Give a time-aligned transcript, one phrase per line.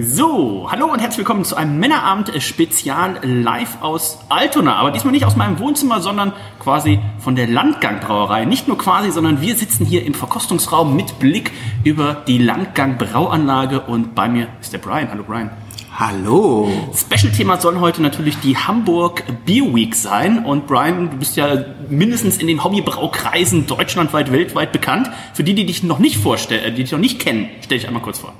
[0.00, 4.76] So, hallo und herzlich willkommen zu einem Männerabend-Spezial live aus Altona.
[4.76, 8.44] Aber diesmal nicht aus meinem Wohnzimmer, sondern quasi von der Landgang-Brauerei.
[8.44, 11.50] Nicht nur quasi, sondern wir sitzen hier im Verkostungsraum mit Blick
[11.82, 15.08] über die Landgang-Brauanlage und bei mir ist der Brian.
[15.10, 15.50] Hallo Brian.
[15.92, 16.70] Hallo.
[16.94, 20.44] Special-Thema soll heute natürlich die Hamburg Beer Week sein.
[20.44, 25.10] Und Brian, du bist ja mindestens in den Hobbybraukreisen deutschlandweit, weltweit bekannt.
[25.34, 28.02] Für die, die dich noch nicht vorstellen, die dich noch nicht kennen, stell dich einmal
[28.02, 28.32] kurz vor.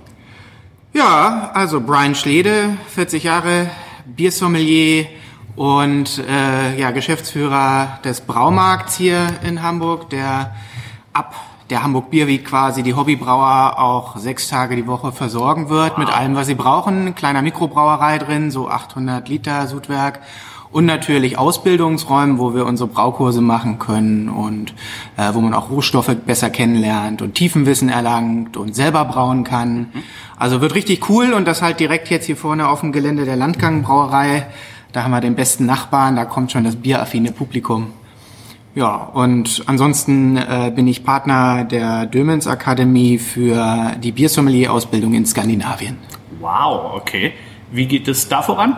[0.94, 3.70] Ja, also Brian Schlede, 40 Jahre,
[4.06, 5.06] Biersommelier
[5.54, 10.54] und äh, ja, Geschäftsführer des Braumarkts hier in Hamburg, der
[11.12, 11.34] ab
[11.68, 15.98] der Hamburg Beer Week quasi die Hobbybrauer auch sechs Tage die Woche versorgen wird wow.
[15.98, 17.14] mit allem, was sie brauchen.
[17.14, 20.20] Kleiner Mikrobrauerei drin, so 800 Liter Sudwerk
[20.70, 24.74] und natürlich Ausbildungsräumen, wo wir unsere Braukurse machen können und
[25.16, 29.88] äh, wo man auch Rohstoffe besser kennenlernt und Tiefenwissen erlangt und selber brauen kann.
[30.38, 33.36] Also wird richtig cool und das halt direkt jetzt hier vorne auf dem Gelände der
[33.36, 34.46] Landgang-Brauerei.
[34.92, 37.92] Da haben wir den besten Nachbarn, da kommt schon das bieraffine Publikum.
[38.74, 45.96] Ja, und ansonsten äh, bin ich Partner der Dömens Akademie für die Biersommelier-Ausbildung in Skandinavien.
[46.38, 47.32] Wow, okay.
[47.72, 48.76] Wie geht es da voran?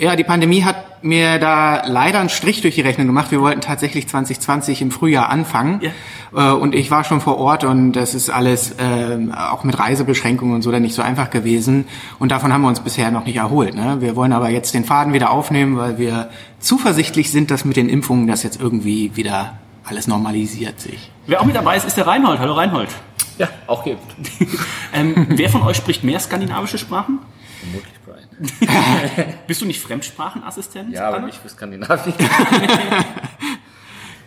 [0.00, 3.30] Ja, die Pandemie hat mir da leider einen Strich durch die Rechnung gemacht.
[3.32, 5.80] Wir wollten tatsächlich 2020 im Frühjahr anfangen.
[5.82, 6.52] Ja.
[6.52, 10.54] Äh, und ich war schon vor Ort und das ist alles äh, auch mit Reisebeschränkungen
[10.54, 11.86] und so dann nicht so einfach gewesen.
[12.20, 13.74] Und davon haben wir uns bisher noch nicht erholt.
[13.74, 13.96] Ne?
[14.00, 16.30] Wir wollen aber jetzt den Faden wieder aufnehmen, weil wir
[16.60, 21.10] zuversichtlich sind, dass mit den Impfungen das jetzt irgendwie wieder alles normalisiert sich.
[21.26, 22.38] Wer auch mit dabei ist, ist der Reinhold.
[22.38, 22.90] Hallo Reinhold.
[23.38, 24.04] Ja, auch geimpft.
[24.94, 27.20] ähm, wer von euch spricht mehr skandinavische Sprachen?
[27.60, 27.97] Vermutlich.
[29.46, 30.92] Bist du nicht Fremdsprachenassistent?
[30.92, 32.14] Ja, aber nicht für Skandinavien.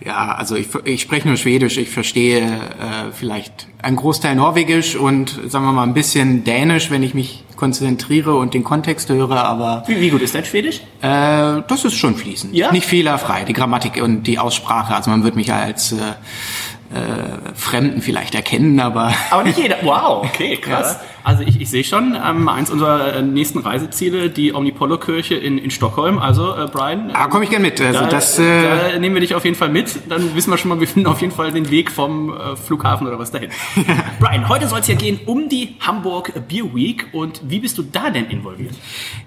[0.06, 1.78] ja, also ich, ich spreche nur Schwedisch.
[1.78, 7.04] Ich verstehe äh, vielleicht einen Großteil Norwegisch und sagen wir mal ein bisschen Dänisch, wenn
[7.04, 9.44] ich mich konzentriere und den Kontext höre.
[9.44, 10.82] Aber wie, wie gut ist dein Schwedisch?
[11.02, 12.54] Äh, das ist schon fließend.
[12.54, 12.72] Ja?
[12.72, 13.46] Nicht fehlerfrei.
[13.46, 14.96] Die Grammatik und die Aussprache.
[14.96, 15.98] Also man wird mich als äh,
[16.94, 19.14] äh, Fremden vielleicht erkennen, aber.
[19.30, 19.78] Aber nicht jeder.
[19.82, 20.98] Wow, okay, krass.
[21.00, 21.08] Ja.
[21.24, 25.72] Also ich, ich sehe schon, ähm, eins unserer äh, nächsten Reiseziele, die Omnipollo-Kirche in, in
[25.72, 26.18] Stockholm.
[26.18, 27.12] Also, äh, Brian.
[27.14, 27.80] Ah, komme ich gerne mit.
[27.82, 28.44] Also da, das, äh,
[28.94, 30.10] da nehmen wir dich auf jeden Fall mit.
[30.10, 33.08] Dann wissen wir schon mal, wir finden auf jeden Fall den Weg vom äh, Flughafen
[33.08, 33.50] oder was dahin.
[34.20, 37.08] Brian, heute soll es ja gehen um die Hamburg Beer Week.
[37.12, 38.74] Und wie bist du da denn involviert?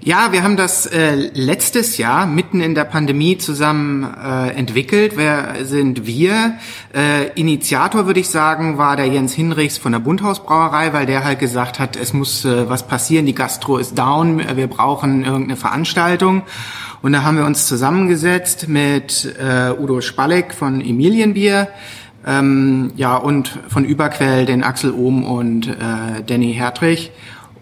[0.00, 5.12] Ja, wir haben das äh, letztes Jahr mitten in der Pandemie zusammen äh, entwickelt.
[5.16, 6.58] Wer sind wir?
[6.94, 11.38] Äh, Initiator, würde ich sagen, war der Jens Hinrichs von der Bundhausbrauerei, weil der halt
[11.38, 16.42] gesagt hat, es muss äh, was passieren, die Gastro ist down, wir brauchen irgendeine Veranstaltung.
[17.02, 21.68] Und da haben wir uns zusammengesetzt mit äh, Udo Spalleck von Emilienbier,
[22.26, 27.12] ähm, ja, und von Überquell den Axel Ohm und äh, Danny Hertrich.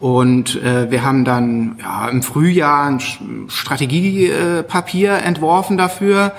[0.02, 2.98] Und äh, wir haben dann ja, im Frühjahr ein
[3.46, 6.32] Strategiepapier entworfen dafür,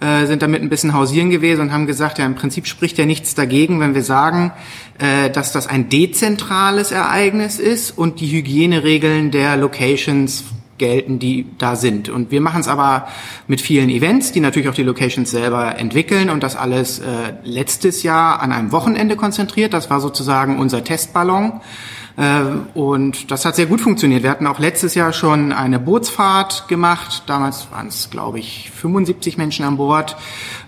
[0.00, 3.04] äh, sind damit ein bisschen hausieren gewesen und haben gesagt, ja, im Prinzip spricht ja
[3.04, 4.52] nichts dagegen, wenn wir sagen,
[4.98, 10.44] äh, dass das ein dezentrales Ereignis ist und die Hygieneregeln der Locations
[10.78, 12.08] gelten, die da sind.
[12.08, 13.06] Und wir machen es aber
[13.46, 18.02] mit vielen Events, die natürlich auch die Locations selber entwickeln und das alles äh, letztes
[18.02, 19.74] Jahr an einem Wochenende konzentriert.
[19.74, 21.60] Das war sozusagen unser Testballon.
[22.20, 24.22] Ähm, und das hat sehr gut funktioniert.
[24.22, 27.22] Wir hatten auch letztes Jahr schon eine Bootsfahrt gemacht.
[27.26, 30.16] Damals waren es, glaube ich, 75 Menschen an Bord.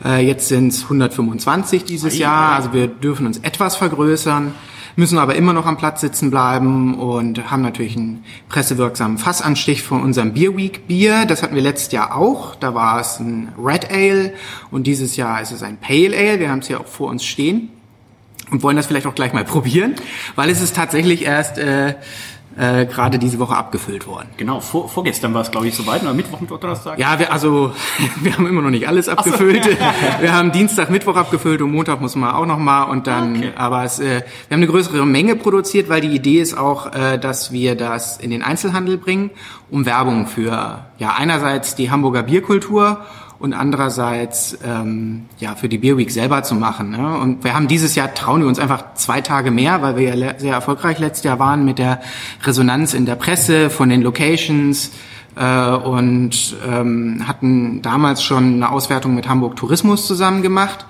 [0.03, 2.55] Äh, jetzt sind es 125 dieses Jahr.
[2.55, 4.55] Also wir dürfen uns etwas vergrößern
[4.95, 10.03] müssen aber immer noch am Platz sitzen bleiben und haben natürlich einen pressewirksamen Fassanstich von
[10.03, 11.25] unserem Beer Week Bier.
[11.25, 12.55] Das hatten wir letztes Jahr auch.
[12.57, 14.35] Da war es ein Red Ale
[14.71, 16.41] und dieses Jahr ist es ein Pale Ale.
[16.41, 17.71] Wir haben es hier auch vor uns stehen
[18.53, 19.97] und wollen das vielleicht auch gleich mal probieren,
[20.37, 21.95] weil es ist tatsächlich erst äh,
[22.57, 24.29] äh, gerade diese Woche abgefüllt worden.
[24.37, 26.99] Genau, vor, vorgestern war es, glaube ich, soweit, oder Mittwoch, Mittwoch, Donnerstag?
[26.99, 27.73] Ja, wir, also
[28.21, 29.65] wir haben immer noch nicht alles abgefüllt.
[29.65, 29.71] So.
[30.21, 33.53] wir haben Dienstag, Mittwoch abgefüllt und Montag muss man auch noch mal und dann, okay.
[33.57, 37.19] aber es, äh, wir haben eine größere Menge produziert, weil die Idee ist auch, äh,
[37.19, 39.31] dass wir das in den Einzelhandel bringen,
[39.71, 43.01] um Werbung für ja einerseits die Hamburger Bierkultur
[43.43, 46.93] und andererseits ähm, ja für die Beer Week selber zu machen.
[46.93, 47.19] Ne?
[47.19, 50.39] Und wir haben dieses Jahr trauen wir uns einfach zwei Tage mehr, weil wir ja
[50.39, 52.01] sehr erfolgreich letztes Jahr waren mit der
[52.45, 54.93] Resonanz in der Presse von den Locations
[55.35, 60.87] äh, und ähm, hatten damals schon eine Auswertung mit Hamburg Tourismus zusammen gemacht.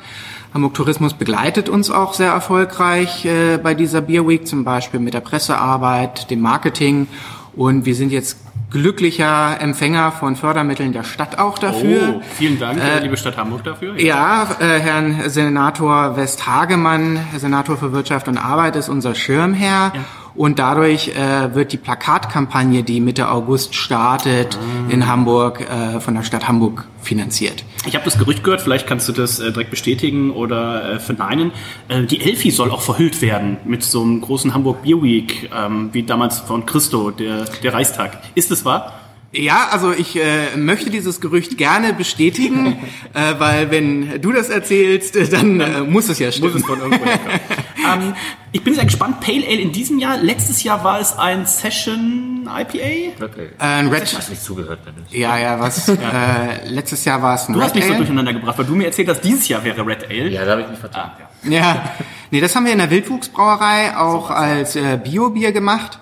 [0.53, 5.15] Hamburg Tourismus begleitet uns auch sehr erfolgreich äh, bei dieser Beer Week, zum Beispiel mit
[5.15, 7.07] der Pressearbeit, dem Marketing.
[7.55, 8.39] Und wir sind jetzt
[8.71, 12.17] glücklicher Empfänger von Fördermitteln der Stadt auch dafür.
[12.17, 14.01] Oh, vielen Dank, äh, liebe Stadt Hamburg, dafür.
[14.01, 19.93] Ja, äh, Herrn Senator Westhagemann, Senator für Wirtschaft und Arbeit, ist unser Schirmherr.
[20.35, 24.59] Und dadurch äh, wird die Plakatkampagne, die Mitte August startet,
[24.89, 27.65] in Hamburg äh, von der Stadt Hamburg finanziert.
[27.85, 31.51] Ich habe das Gerücht gehört, vielleicht kannst du das äh, direkt bestätigen oder äh, verneinen.
[31.89, 35.91] Äh, die Elfi soll auch verhüllt werden mit so einem großen Hamburg Beer Week, ähm,
[35.93, 38.19] wie damals von Christo, der, der Reichstag.
[38.35, 39.02] Ist das wahr?
[39.35, 42.77] Ja, also ich äh, möchte dieses Gerücht gerne bestätigen,
[43.15, 46.53] äh, weil wenn du das erzählst, äh, dann äh, muss es ja stimmen.
[46.53, 47.05] Muss es von irgendwo
[47.91, 48.15] ähm,
[48.53, 49.21] ich bin sehr gespannt.
[49.21, 50.19] Pale Ale in diesem Jahr.
[50.19, 53.25] Letztes Jahr war es ein Session IPA.
[53.25, 53.49] Okay.
[53.59, 55.11] Äh, ein Ich Red, hast nicht zugehört, Dennis.
[55.11, 55.89] ja, ja, was?
[55.89, 57.99] Äh, letztes Jahr war es ein Du hast Red mich so Ale.
[57.99, 60.29] durcheinander gebracht, weil du mir erzählt hast, dieses Jahr wäre Red Ale.
[60.29, 61.11] Ja, da habe ich mich vertan.
[61.45, 61.91] Ja,
[62.31, 65.99] nee, das haben wir in der Wildwuchsbrauerei auch als äh, Bio-Bier gemacht.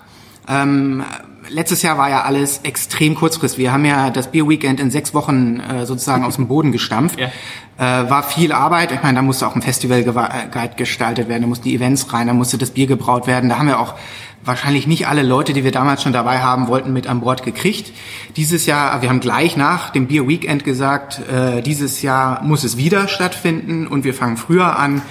[0.49, 1.03] Ähm,
[1.49, 3.59] letztes Jahr war ja alles extrem kurzfristig.
[3.59, 7.19] Wir haben ja das Bier-Weekend in sechs Wochen äh, sozusagen aus dem Boden gestampft.
[7.77, 8.03] Ja.
[8.03, 8.91] Äh, war viel Arbeit.
[8.91, 12.33] Ich meine, da musste auch ein Festival-Guide gestaltet werden, da mussten die Events rein, da
[12.33, 13.49] musste das Bier gebraut werden.
[13.49, 13.95] Da haben wir auch
[14.43, 17.93] wahrscheinlich nicht alle Leute, die wir damals schon dabei haben wollten, mit an Bord gekriegt.
[18.35, 22.77] Dieses Jahr, wir haben gleich nach dem Beer Weekend gesagt, äh, dieses Jahr muss es
[22.77, 25.01] wieder stattfinden und wir fangen früher an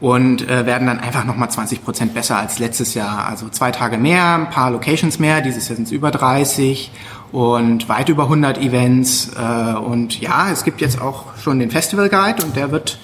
[0.00, 3.26] und äh, werden dann einfach nochmal 20 Prozent besser als letztes Jahr.
[3.26, 5.40] Also zwei Tage mehr, ein paar Locations mehr.
[5.40, 6.90] Dieses Jahr sind es über 30
[7.32, 9.30] und weit über 100 Events.
[9.36, 12.98] Äh, und ja, es gibt jetzt auch schon den Festival Guide und der wird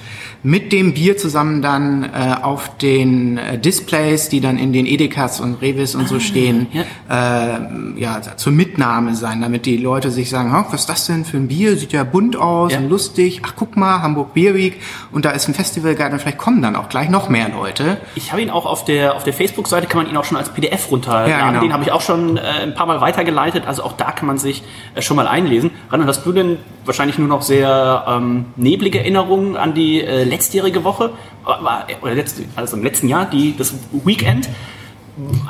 [0.46, 5.40] mit dem Bier zusammen dann äh, auf den äh, Displays, die dann in den Edekas
[5.40, 7.54] und Revis und so stehen, ja.
[7.56, 7.60] Äh,
[7.96, 11.38] ja, zur Mitnahme sein, damit die Leute sich sagen, "Ha, was ist das denn für
[11.38, 11.76] ein Bier?
[11.76, 12.78] Sieht ja bunt aus Ja.
[12.78, 13.40] und lustig.
[13.44, 14.80] Ach, guck mal, Hamburg Beer Week
[15.12, 17.96] und da ist ein Festival Guide und vielleicht kommen dann auch gleich noch mehr Leute.
[18.14, 20.50] Ich habe ihn auch auf der, auf der Facebook-Seite, kann man ihn auch schon als
[20.50, 21.30] PDF runterladen.
[21.30, 21.62] Ja, genau.
[21.62, 23.66] Den habe ich auch schon äh, ein paar Mal weitergeleitet.
[23.66, 24.62] Also auch da kann man sich
[24.94, 25.70] äh, schon mal einlesen.
[25.90, 30.84] Randall, hast du denn wahrscheinlich nur noch sehr ähm, neblige Erinnerungen an die äh, letztjährige
[30.84, 31.10] Woche?
[31.44, 34.48] War- Oder letzte, also im letzten Jahr, die, das Weekend?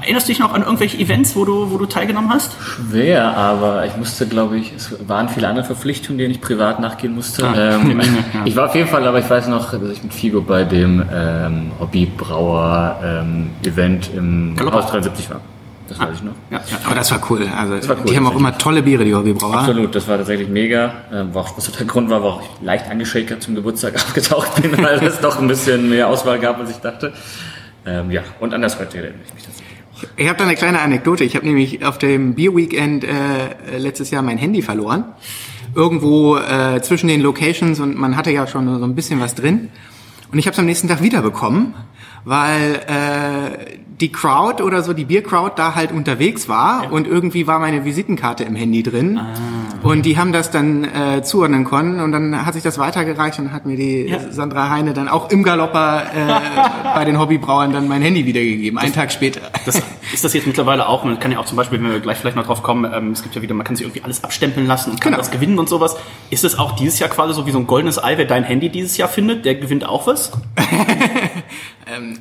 [0.02, 2.52] Erinnerst du dich noch an irgendwelche Events, wo du, wo du teilgenommen hast?
[2.60, 7.14] Schwer, aber ich musste, glaube ich, es waren viele andere Verpflichtungen, denen ich privat nachgehen
[7.14, 7.46] musste.
[7.56, 7.98] ähm,
[8.44, 11.02] Ich war auf jeden Fall, aber ich weiß noch, dass ich mit Figo bei dem
[11.10, 14.82] ähm, Hobbybrauer-Event im Galoppa.
[14.82, 15.40] Haus 73 war.
[15.88, 16.32] Das weiß ich noch.
[16.50, 16.62] Ja.
[16.84, 17.46] Aber das war cool.
[17.54, 19.58] Also war cool, die haben auch immer tolle Biere, die Hobbybrauer.
[19.58, 20.94] Absolut, das war tatsächlich mega.
[21.12, 25.04] Ähm, auch, was der Grund war, warum ich leicht angeschakert zum Geburtstag aufgetaucht bin, weil
[25.04, 27.12] es doch ein bisschen mehr Auswahl gab, als ich dachte.
[27.86, 29.74] Ähm, ja, und an das heute erinnere ich mich tatsächlich.
[30.16, 31.24] Ich habe da eine kleine Anekdote.
[31.24, 35.04] Ich habe nämlich auf dem Beer Weekend äh, letztes Jahr mein Handy verloren.
[35.74, 39.70] Irgendwo äh, zwischen den Locations und man hatte ja schon so ein bisschen was drin.
[40.32, 41.74] Und ich habe es am nächsten Tag wiederbekommen,
[42.24, 47.58] weil äh, die Crowd oder so, die Biercrowd da halt unterwegs war und irgendwie war
[47.60, 49.20] meine Visitenkarte im Handy drin.
[49.82, 53.52] Und die haben das dann äh, zuordnen können und dann hat sich das weitergereicht und
[53.52, 54.18] hat mir die Ja.
[54.30, 56.40] Sandra Heine dann auch im Galopper äh,
[56.94, 59.40] bei den Hobbybrauern dann mein Handy wiedergegeben, einen Tag später.
[59.66, 59.80] Das,
[60.12, 62.36] ist das jetzt mittlerweile auch, man kann ja auch zum Beispiel, wenn wir gleich vielleicht
[62.36, 64.90] noch drauf kommen, ähm, es gibt ja wieder, man kann sich irgendwie alles abstempeln lassen
[64.92, 65.18] und kann Genau.
[65.22, 65.96] das gewinnen und sowas.
[66.30, 68.70] Ist es auch dieses Jahr quasi so wie so ein goldenes Ei, wer dein Handy
[68.70, 70.32] dieses Jahr findet, der gewinnt auch was?
[71.86, 72.18] Ähm,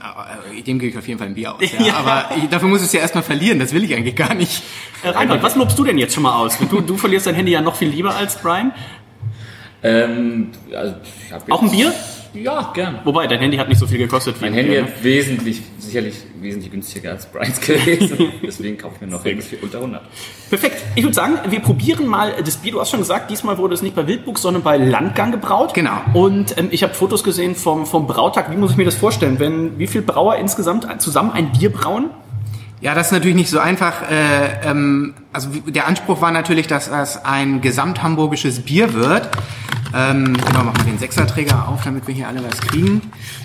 [0.57, 1.61] äh, dem gebe ich auf jeden Fall ein Bier aus.
[1.85, 1.95] Ja.
[1.95, 3.59] Aber ich, dafür muss ich es ja erstmal verlieren.
[3.59, 4.63] Das will ich eigentlich gar nicht.
[5.03, 6.57] Äh, Reinhold, was lobst du denn jetzt schon mal aus?
[6.69, 8.71] Du, du verlierst dein Handy ja noch viel lieber als Brian.
[9.83, 11.93] Ähm, also ich hab Auch ein jetzt- Bier?
[12.33, 12.99] Ja, gern.
[13.03, 14.87] Wobei, dein Handy hat nicht so viel gekostet wie Mein ein Handy Bier, ne?
[14.87, 18.31] hat wesentlich, sicherlich wesentlich günstiger als Brian's gewesen.
[18.43, 20.01] Deswegen kaufe ich mir noch irgendwas für unter 100.
[20.49, 20.83] Perfekt.
[20.95, 22.71] Ich würde sagen, wir probieren mal das Bier.
[22.71, 25.73] Du hast schon gesagt, diesmal wurde es nicht bei Wildbuch, sondern bei Landgang gebraut.
[25.73, 26.01] Genau.
[26.13, 28.51] Und ähm, ich habe Fotos gesehen vom, vom Brautag.
[28.51, 29.39] Wie muss ich mir das vorstellen?
[29.39, 32.09] Wenn, wie viele Brauer insgesamt zusammen ein Bier brauen?
[32.81, 34.09] Ja, das ist natürlich nicht so einfach.
[34.11, 39.29] Äh, ähm, also der Anspruch war natürlich, dass das ein gesamthamburgisches Bier wird.
[39.93, 43.01] Ähm, genau, machen wir den Sechserträger auf, damit wir hier alle was kriegen.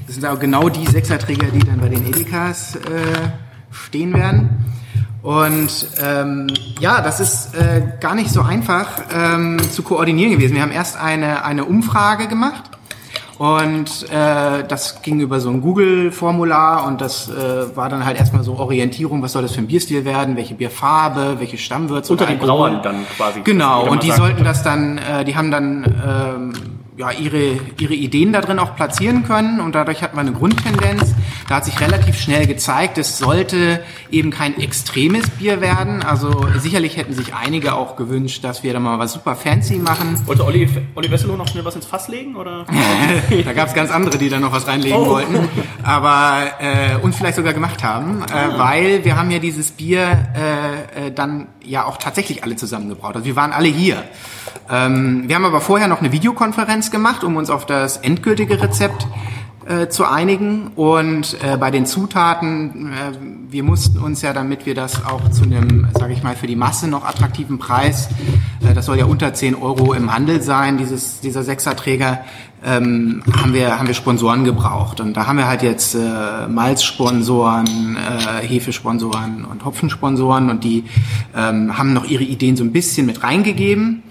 [0.07, 2.81] Das sind auch genau die Sechserträger, die dann bei den Edekas äh,
[3.71, 4.64] stehen werden.
[5.23, 6.47] Und ähm,
[6.81, 10.55] ja, das ist äh, gar nicht so einfach ähm, zu koordinieren gewesen.
[10.55, 12.68] Wir haben erst eine, eine Umfrage gemacht
[13.38, 18.42] Und äh, das ging über so ein Google-Formular und das äh, war dann halt erstmal
[18.42, 22.12] so Orientierung, was soll das für ein Bierstil werden, welche Bierfarbe, welche Stammwürze.
[22.12, 22.38] Unter den.
[22.38, 23.40] Brauern dann quasi.
[23.42, 24.18] Genau, und die sagt.
[24.18, 26.52] sollten das dann, äh, die haben dann ähm,
[26.99, 31.14] ja, ihre, ihre Ideen da drin auch platzieren können und dadurch hatten wir eine Grundtendenz.
[31.49, 36.02] Da hat sich relativ schnell gezeigt, es sollte eben kein extremes Bier werden.
[36.02, 40.21] Also sicherlich hätten sich einige auch gewünscht, dass wir da mal was super fancy machen.
[40.26, 42.35] Wollte Olli, Olli Wesselow noch schnell was ins Fass legen?
[42.35, 42.67] Oder?
[43.45, 45.07] da gab es ganz andere, die da noch was reinlegen Oh.
[45.07, 45.49] wollten,
[45.85, 51.07] aber äh, und vielleicht sogar gemacht haben, äh, weil wir haben ja dieses Bier äh,
[51.07, 53.15] äh, dann ja auch tatsächlich alle zusammengebraut.
[53.15, 54.03] Also wir waren alle hier.
[54.71, 59.07] Ähm, wir haben aber vorher noch eine Videokonferenz gemacht, um uns auf das endgültige Rezept
[59.69, 60.69] äh, zu einigen.
[60.77, 63.13] Und äh, bei den Zutaten, äh,
[63.51, 66.57] wir mussten uns ja, damit wir das auch zu einem, sage ich mal, für die
[66.57, 68.09] Masse noch attraktiven Preis,
[68.67, 72.25] äh, das soll ja unter 10 Euro im Handel sein, dieses, dieser Sechserträger,
[72.65, 75.01] ähm, haben wir haben wir Sponsoren gebraucht.
[75.01, 80.51] Und da haben wir halt jetzt äh, Malzsponsoren, äh, Hefesponsoren und Hopfensponsoren.
[80.51, 80.85] Und die
[81.37, 84.03] ähm, haben noch ihre Ideen so ein bisschen mit reingegeben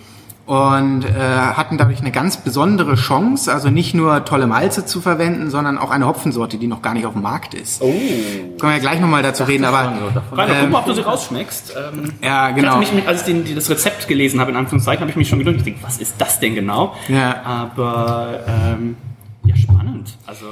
[0.47, 5.49] und äh, hatten dadurch eine ganz besondere Chance, also nicht nur tolle Malze zu verwenden,
[5.51, 7.81] sondern auch eine Hopfensorte, die noch gar nicht auf dem Markt ist.
[7.81, 7.85] Oh.
[7.91, 11.01] Können wir ja gleich nochmal dazu reden, aber Rainer, guck ähm, mal, ob du sie
[11.01, 11.73] rausschmeckst.
[11.93, 12.77] Ähm, ja, Ich genau.
[12.77, 15.27] hatte mich, als ich den, die- das Rezept gelesen habe, in Anführungszeichen, habe ich mich
[15.27, 16.95] schon gedacht, ich denke, was ist das denn genau?
[17.09, 17.41] Ja.
[17.43, 18.95] Aber, ähm,
[19.43, 20.17] ja, spannend.
[20.25, 20.45] Also,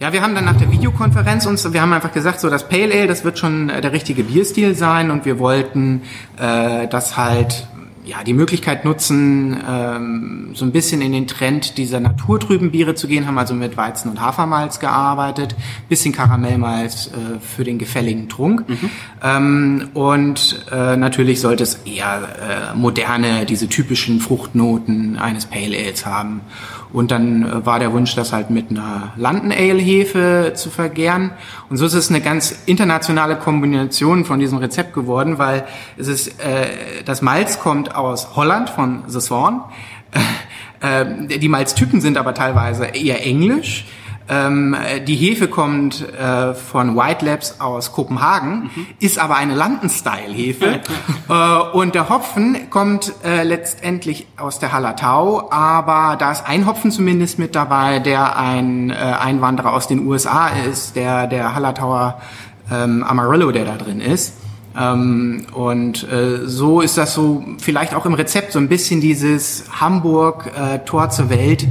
[0.00, 2.92] Ja, wir haben dann nach der Videokonferenz uns, wir haben einfach gesagt, so das Pale
[2.92, 6.02] Ale, das wird schon äh, der richtige Bierstil sein und wir wollten
[6.38, 7.68] äh, das halt
[8.06, 13.08] ja die Möglichkeit nutzen, ähm, so ein bisschen in den Trend dieser naturtrüben Biere zu
[13.08, 15.54] gehen, haben also mit Weizen und Hafermalz gearbeitet,
[15.88, 18.64] bisschen Karamellmalz äh, für den gefälligen Trunk
[19.22, 26.06] ähm, und äh, natürlich sollte es eher äh, moderne, diese typischen Fruchtnoten eines Pale Ales
[26.06, 26.42] haben.
[26.92, 31.32] Und dann äh, war der Wunsch, das halt mit einer London Ale Hefe zu vergären.
[31.68, 35.64] Und so ist es eine ganz internationale Kombination von diesem Rezept geworden, weil
[35.96, 36.68] es ist, äh,
[37.04, 39.62] das Malz kommt aus Holland von The Swan.
[40.80, 43.86] Äh, die Malztypen sind aber teilweise eher englisch.
[44.28, 44.76] Ähm,
[45.06, 50.80] die Hefe kommt äh, von White Labs aus Kopenhagen, ist aber eine London-Style-Hefe.
[51.28, 56.90] äh, und der Hopfen kommt äh, letztendlich aus der Hallertau, aber da ist ein Hopfen
[56.90, 62.20] zumindest mit dabei, der ein äh, Einwanderer aus den USA ist, der der Hallertauer
[62.72, 64.34] ähm, Amarillo, der da drin ist.
[64.78, 69.64] Ähm, und äh, so ist das so vielleicht auch im Rezept so ein bisschen dieses
[69.80, 71.66] Hamburg äh, Tor zur Welt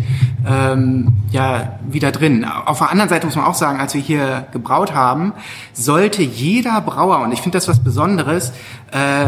[0.47, 2.45] ähm, ja wieder drin.
[2.45, 5.33] Auf der anderen Seite muss man auch sagen, als wir hier gebraut haben,
[5.73, 8.51] sollte jeder Brauer und ich finde das was Besonderes
[8.91, 9.27] äh,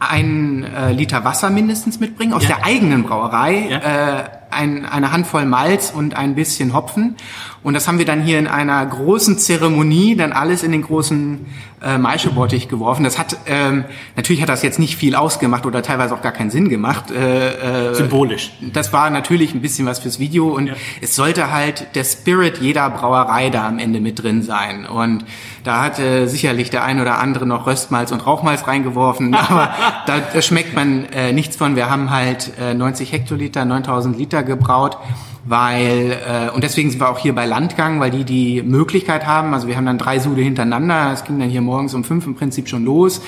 [0.00, 2.56] ein äh, Liter Wasser mindestens mitbringen aus Ja.
[2.56, 3.78] der eigenen Brauerei, Ja.
[4.20, 7.16] äh, ein, eine Handvoll Malz und ein bisschen Hopfen.
[7.62, 11.46] Und das haben wir dann hier in einer großen Zeremonie dann alles in den großen
[11.82, 13.04] äh, Maischebottich geworfen.
[13.04, 13.84] Das hat ähm,
[14.16, 17.10] natürlich hat das jetzt nicht viel ausgemacht oder teilweise auch gar keinen Sinn gemacht.
[17.10, 18.52] Äh, äh, Symbolisch.
[18.72, 20.74] Das war natürlich ein bisschen was fürs Video und Ja.
[21.00, 24.86] es sollte halt der Spirit jeder Brauerei da am Ende mit drin sein.
[24.86, 25.24] Und
[25.68, 29.70] da hat äh, sicherlich der ein oder andere noch Röstmalz und Rauchmalz reingeworfen, aber
[30.06, 31.76] da, schmeckt man äh, nichts von.
[31.76, 34.96] Wir haben halt äh, 90 Hektoliter, 9000 Liter gebraut,
[35.44, 39.52] weil äh, und deswegen sind wir auch hier bei Landgang, weil die die Möglichkeit haben.
[39.52, 41.12] Also wir haben dann drei Sude hintereinander.
[41.12, 43.20] Es ging dann hier morgens um fünf im Prinzip schon los.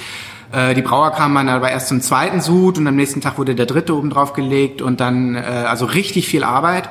[0.52, 3.54] Äh, Die Brauer kamen dann aber erst zum zweiten Sud und am nächsten Tag wurde
[3.54, 6.88] der dritte oben drauf gelegt und dann äh, also richtig viel Arbeit.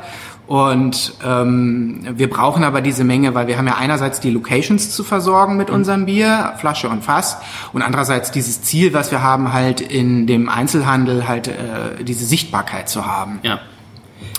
[0.49, 5.03] Und ähm, wir brauchen aber diese Menge, weil wir haben ja einerseits die Locations zu
[5.03, 7.37] versorgen mit unserem Bier, Flasche und Fass,
[7.71, 12.89] und andererseits dieses Ziel, was wir haben, halt in dem Einzelhandel halt äh, diese Sichtbarkeit
[12.89, 13.39] zu haben.
[13.43, 13.59] ja.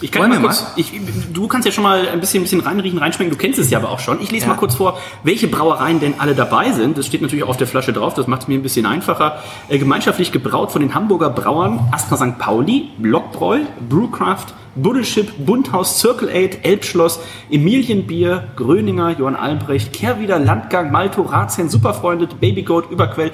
[0.02, 0.92] Ich kann mal kurz, ich,
[1.32, 3.30] du kannst ja schon mal ein bisschen, ein bisschen reinriechen, reinschmecken.
[3.30, 4.20] Du kennst es ja aber auch schon.
[4.22, 4.52] Ich lese Ja.
[4.52, 6.96] mal kurz vor, welche Brauereien denn alle dabei sind.
[6.96, 8.14] Das steht natürlich auch auf der Flasche drauf.
[8.14, 9.42] Das macht es mir ein bisschen einfacher.
[9.68, 12.38] Äh, gemeinschaftlich gebraut von den Hamburger Brauern Astra St.
[12.38, 13.58] Pauli, Blockbräu,
[13.90, 22.40] Brewcraft, Buddelschip, Bundhaus, Circle 8, Elbschloss, Emilienbier, Gröninger, Johann Albrecht, Kehrwieder, Landgang, Malto, Ratsherrn, Superfreundet,
[22.40, 23.32] Babygoat, Überquell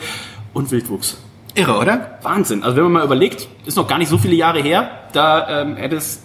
[0.54, 1.18] und Wildwuchs.
[1.54, 2.18] Irre, oder?
[2.22, 2.62] Wahnsinn.
[2.62, 5.76] Also wenn man mal überlegt, ist noch gar nicht so viele Jahre her, da ähm,
[5.76, 6.22] hätte es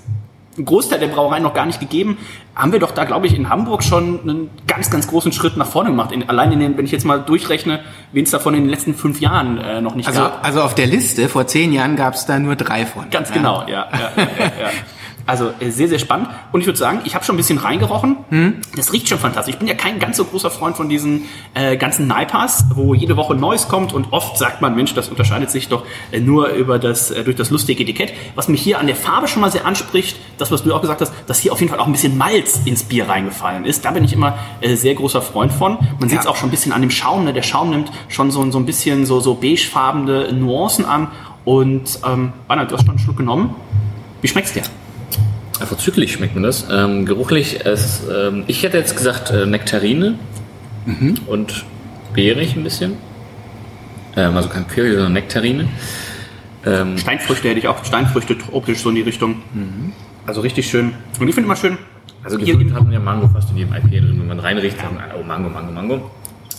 [0.58, 2.18] einen Großteil der Brauereien noch gar nicht gegeben,
[2.54, 5.66] haben wir doch da, glaube ich, in Hamburg schon einen ganz, ganz großen Schritt nach
[5.68, 6.12] vorne gemacht.
[6.12, 7.80] In, allein in den, wenn ich jetzt mal durchrechne,
[8.12, 10.46] wen es davon in den letzten fünf Jahren äh, noch nicht Also, gab.
[10.46, 13.10] also auf der Liste vor zehn Jahren gab es da nur drei von.
[13.10, 13.36] Ganz Ja.
[13.36, 14.70] genau, ja, ja, ja.
[15.26, 16.30] Also äh, sehr, sehr spannend.
[16.52, 18.18] Und ich würde sagen, ich habe schon ein bisschen reingerochen.
[18.30, 18.62] Hm?
[18.76, 19.54] Das riecht schon fantastisch.
[19.54, 23.18] Ich bin ja kein ganz so großer Freund von diesen äh, ganzen Naipas, wo jede
[23.18, 26.80] Woche Neues kommt und oft sagt man, Mensch, das unterscheidet sich doch äh, nur über
[26.80, 28.14] das, äh, durch das lustige Etikett.
[28.36, 31.02] Was mich hier an der Farbe schon mal sehr anspricht, das, was du auch gesagt
[31.02, 33.86] hast, dass hier auf jeden Fall auch ein bisschen Malz ins Bier reingefallen ist.
[33.86, 35.78] Da bin ich immer äh, sehr großer Freund von.
[36.00, 37.26] Man sieht es auch schon ein bisschen an dem Schaum.
[37.26, 37.34] Ne?
[37.34, 41.08] Der Schaum nimmt schon so, so ein bisschen so, so beigefarbene Nuancen an.
[41.46, 43.56] Und ähm, Anna, du hast schon einen Schluck genommen.
[44.22, 44.64] Wie schmeckt's dir?
[45.62, 46.66] Ja, vorzüglich schmeckt mir das.
[46.72, 50.16] Ähm, geruchlich, es, ähm, ich hätte jetzt gesagt äh, Nektarine
[51.28, 51.66] und
[52.16, 52.94] beerig ein bisschen.
[54.18, 55.68] Ähm, also kein Curry, sondern Nektarine.
[56.66, 57.86] Ähm, Steinfrüchte hätte ich auch.
[57.86, 59.44] Steinfrüchte tropisch so in die Richtung.
[60.26, 60.94] Also richtig schön.
[61.20, 61.78] Und ich finde immer schön,
[62.24, 64.20] also hier gefühlt hat man ja Mango fast in jedem IPA drin.
[64.20, 66.12] Wenn man reinriecht, sagt man, oh Mango, Mango, Mango.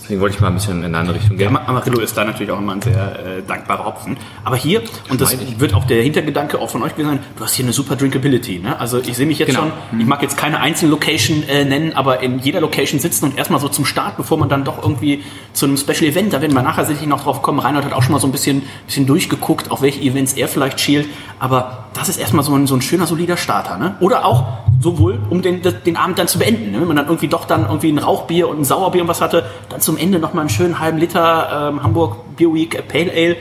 [0.03, 1.49] Deswegen wollte ich mal ein bisschen in eine andere Richtung gehen.
[1.49, 2.93] Am- Amarillo ist da natürlich auch immer ein sehr
[3.39, 4.17] äh, dankbarer Hopfen.
[4.45, 5.61] Aber hier, und das Geschmeidig.
[5.61, 8.59] wird auch der Hintergedanke auch von euch gewesen sein, du hast hier eine super Drinkability.
[8.59, 8.79] Ne?
[8.79, 9.61] Also ich sehe mich jetzt Genau.
[9.91, 13.39] schon, ich mag jetzt keine einzelne Location äh, nennen, aber in jeder Location sitzen und
[13.39, 16.53] erstmal so zum Start, bevor man dann doch irgendwie zu einem Special Event, da werden
[16.55, 17.61] wir nachher sicherlich noch drauf kommen.
[17.61, 20.81] Reinhard hat auch schon mal so ein bisschen, bisschen durchgeguckt, auf welche Events er vielleicht
[20.81, 21.07] schielt.
[21.39, 23.77] Aber das ist erstmal so ein, so ein schöner, solider Starter.
[23.77, 23.97] Ne?
[24.01, 24.45] Oder auch
[24.81, 26.73] sowohl, um den, den Abend dann zu beenden.
[26.73, 26.81] Ne?
[26.81, 29.45] Wenn man dann irgendwie doch dann irgendwie ein Rauchbier und ein Sauerbier und was hatte,
[29.69, 33.37] dann zum Ende noch mal einen schönen halben Liter ähm, Hamburg Beer Week Pale Ale,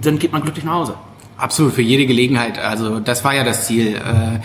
[0.00, 0.94] dann geht man glücklich nach Hause.
[1.36, 2.60] Absolut, für jede Gelegenheit.
[2.60, 3.96] Also das war ja das Ziel.
[3.96, 4.38] Äh,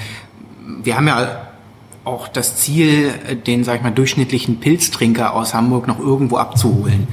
[0.83, 1.49] Wir haben ja
[2.03, 3.13] auch das Ziel,
[3.45, 7.07] den, sag ich mal, durchschnittlichen Pilztrinker aus Hamburg noch irgendwo abzuholen.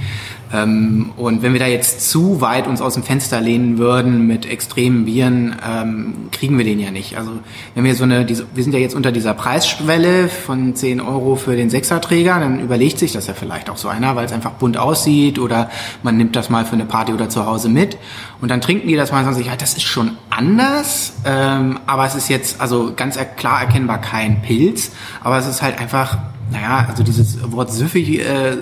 [0.52, 4.46] Ähm, Und wenn wir da jetzt zu weit uns aus dem Fenster lehnen würden mit
[4.46, 7.18] extremen Bieren, ähm, kriegen wir den ja nicht.
[7.18, 7.32] Also
[7.74, 11.36] wenn wir so eine, diese, wir sind ja jetzt unter dieser Preisschwelle von 10 Euro
[11.36, 14.52] für den Sechserträger, dann überlegt sich das ja vielleicht auch so einer, weil es einfach
[14.52, 15.70] bunt aussieht oder
[16.02, 17.98] man nimmt das mal für eine Party oder zu Hause mit
[18.40, 21.78] und dann trinken die das mal und sagen sich, ja, das ist schon anders, ähm,
[21.86, 26.18] aber es ist jetzt also ganz klar erkennbar kein Pilz, aber es ist halt einfach,
[26.50, 28.56] naja, also dieses Wort süffig äh,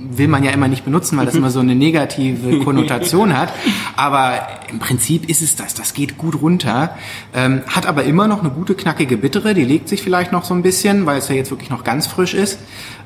[0.00, 3.52] will man ja immer nicht benutzen, weil das immer so eine negative Konnotation hat.
[3.96, 5.74] Aber im Prinzip ist es das.
[5.74, 6.96] Das geht gut runter.
[7.34, 9.54] Ähm, hat aber immer noch eine gute, knackige Bittere.
[9.54, 12.06] Die legt sich vielleicht noch so ein bisschen, weil es ja jetzt wirklich noch ganz
[12.06, 12.58] frisch ist.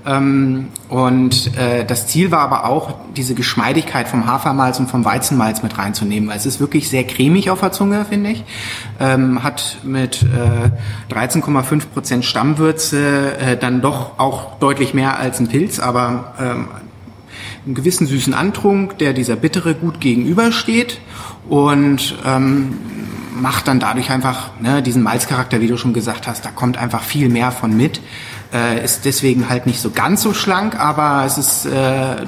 [0.05, 5.63] Ähm, und äh, das Ziel war aber auch, diese Geschmeidigkeit vom Hafermalz und vom Weizenmalz
[5.63, 6.29] mit reinzunehmen.
[6.29, 8.45] Weil es ist wirklich sehr cremig auf der Zunge, finde ich.
[9.01, 15.49] Ähm, hat mit äh, 13,5 Prozent Stammwürze äh, dann doch auch deutlich mehr als ein
[15.49, 16.69] Pilz, aber ähm,
[17.65, 21.01] einen gewissen süßen Antrunk, der dieser Bittere gut gegenübersteht
[21.49, 22.79] und ähm,
[23.35, 27.03] macht dann dadurch einfach ne, diesen Malzcharakter, wie du schon gesagt hast, da kommt einfach
[27.03, 28.01] viel mehr von mit.
[28.53, 32.27] Äh, ist deswegen halt nicht so ganz so schlank, aber es ist äh,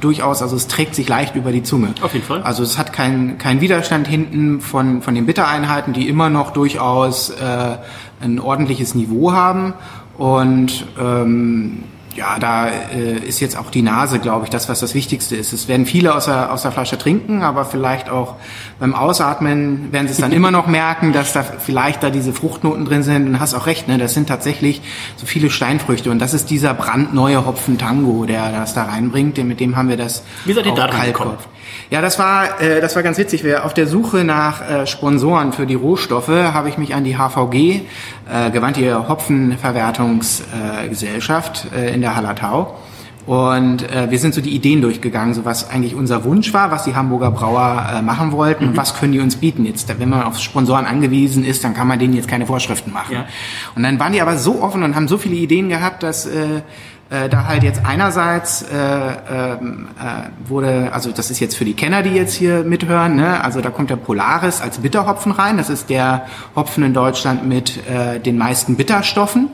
[0.00, 1.94] durchaus, also es trägt sich leicht über die Zunge.
[2.02, 2.42] Auf jeden Fall.
[2.42, 7.30] Also es hat keinen keinen Widerstand hinten von, von den Bittereinheiten, die immer noch durchaus
[7.30, 7.76] äh,
[8.20, 9.74] ein ordentliches Niveau haben.
[10.18, 11.84] Und ähm,
[12.16, 15.52] ja, da äh, ist jetzt auch die Nase, glaube ich, das, was das Wichtigste ist.
[15.52, 18.36] Es werden viele aus der, aus der Flasche trinken, aber vielleicht auch
[18.78, 22.84] beim Ausatmen werden sie es dann immer noch merken, dass da vielleicht da diese Fruchtnoten
[22.84, 23.26] drin sind.
[23.26, 23.98] Und hast auch recht, ne?
[23.98, 24.82] das sind tatsächlich
[25.16, 26.10] so viele Steinfrüchte.
[26.10, 29.38] Und das ist dieser brandneue Hopfen Tango, der das da reinbringt.
[29.38, 31.24] Mit dem haben wir das Wie seid ihr da dran Kalkkopf.
[31.24, 31.38] gekommen?
[31.90, 33.44] Ja, das war, äh, das war ganz witzig.
[33.56, 37.82] Auf der Suche nach äh, Sponsoren für die Rohstoffe habe ich mich an die HVG
[38.30, 42.78] äh, gewandt, die Hopfenverwertungsgesellschaft äh, äh, in der Hallertau.
[43.26, 46.82] Und äh, wir sind so die Ideen durchgegangen, so was eigentlich unser Wunsch war, was
[46.84, 49.88] die Hamburger Brauer äh, machen wollten und was können die uns bieten jetzt.
[50.00, 53.14] Wenn man auf Sponsoren angewiesen ist, dann kann man denen jetzt keine Vorschriften machen.
[53.14, 53.26] Ja.
[53.76, 56.28] Und dann waren die aber so offen und haben so viele Ideen gehabt, dass
[57.12, 61.74] äh, da halt jetzt einerseits äh, ähm, äh, wurde, also das ist jetzt für die
[61.74, 63.44] Kenner, die jetzt hier mithören, ne?
[63.44, 65.58] also da kommt der Polaris als Bitterhopfen rein.
[65.58, 69.50] Das ist der Hopfen in Deutschland mit äh, den meisten Bitterstoffen.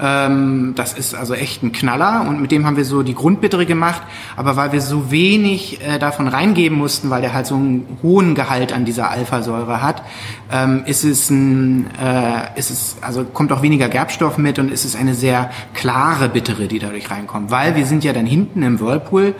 [0.00, 3.66] Ähm, das ist also echt ein Knaller und mit dem haben wir so die Grundbittere
[3.66, 4.02] gemacht,
[4.36, 8.34] aber weil wir so wenig äh, davon reingeben mussten, weil der halt so einen hohen
[8.34, 10.02] Gehalt an dieser Alphasäure hat,
[10.50, 14.84] ähm, ist es ein, äh, ist es, also kommt auch weniger Gerbstoff mit und ist
[14.84, 18.80] es eine sehr klare Bittere, die dadurch reinkommt, weil wir sind ja dann hinten im
[18.80, 19.34] Whirlpool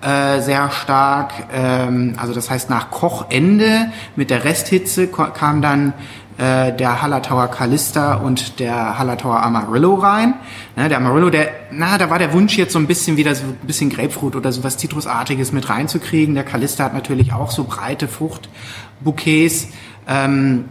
[0.00, 5.92] äh, sehr stark, ähm, also das heißt nach Kochende mit der Resthitze kam dann
[6.38, 10.34] äh, der Hallertauer Callista und der Hallertauer Amarillo rein.
[10.76, 13.44] Ne, der Amarillo, der, na, da war der Wunsch jetzt so ein bisschen wieder so
[13.44, 16.34] ein bisschen Grapefruit oder so was Zitrusartiges mit reinzukriegen.
[16.34, 19.68] Der Callista hat natürlich auch so breite Fruchtbouquets.
[20.06, 20.66] Ähm,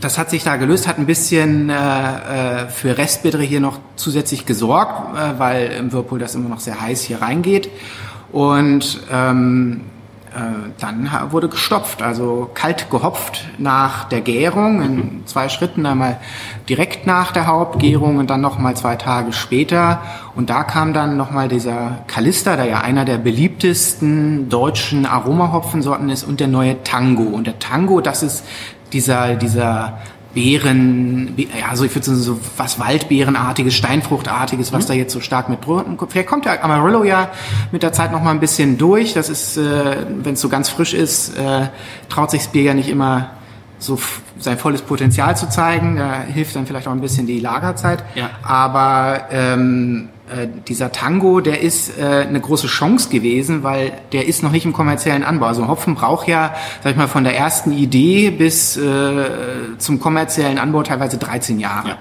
[0.00, 4.46] das hat sich da gelöst, hat ein bisschen äh, äh, für Restbittere hier noch zusätzlich
[4.46, 7.68] gesorgt, äh, weil im Whirlpool das immer noch sehr heiß hier reingeht.
[8.30, 9.82] Und ähm,
[10.78, 16.18] dann ha- wurde gestopft, also kalt gehopft nach der Gärung in zwei Schritten, einmal
[16.68, 20.00] direkt nach der Hauptgärung und dann nochmal zwei Tage später.
[20.34, 26.24] Und da kam dann nochmal dieser Kalister, der ja einer der beliebtesten deutschen Aromahopfensorten ist,
[26.24, 27.24] und der neue Tango.
[27.24, 28.44] Und der Tango, das ist
[28.92, 29.98] dieser, dieser
[30.34, 35.20] Beeren, Be- ja, so ich würde sagen, so was Waldbeerenartiges, Steinfruchtartiges, was da jetzt so
[35.20, 36.12] stark mit drunten kommt.
[36.12, 37.30] Vielleicht kommt der Amarillo ja
[37.70, 39.14] mit der Zeit noch mal ein bisschen durch.
[39.14, 41.68] Das ist, äh, wenn es so ganz frisch ist, äh,
[42.08, 43.30] traut sich das Bier ja nicht immer
[43.78, 43.98] so
[44.38, 45.96] sein volles Potenzial zu zeigen.
[45.96, 48.02] Da hilft dann vielleicht auch ein bisschen die Lagerzeit.
[48.14, 48.30] Ja.
[48.42, 54.42] Aber ähm, äh, dieser Tango, der ist äh, eine große Chance gewesen, weil der ist
[54.42, 55.46] noch nicht im kommerziellen Anbau.
[55.46, 59.24] Also Hopfen braucht ja, sag ich mal, von der ersten Idee bis äh,
[59.78, 61.88] zum kommerziellen Anbau teilweise 13 Jahre.
[61.88, 61.98] Ja.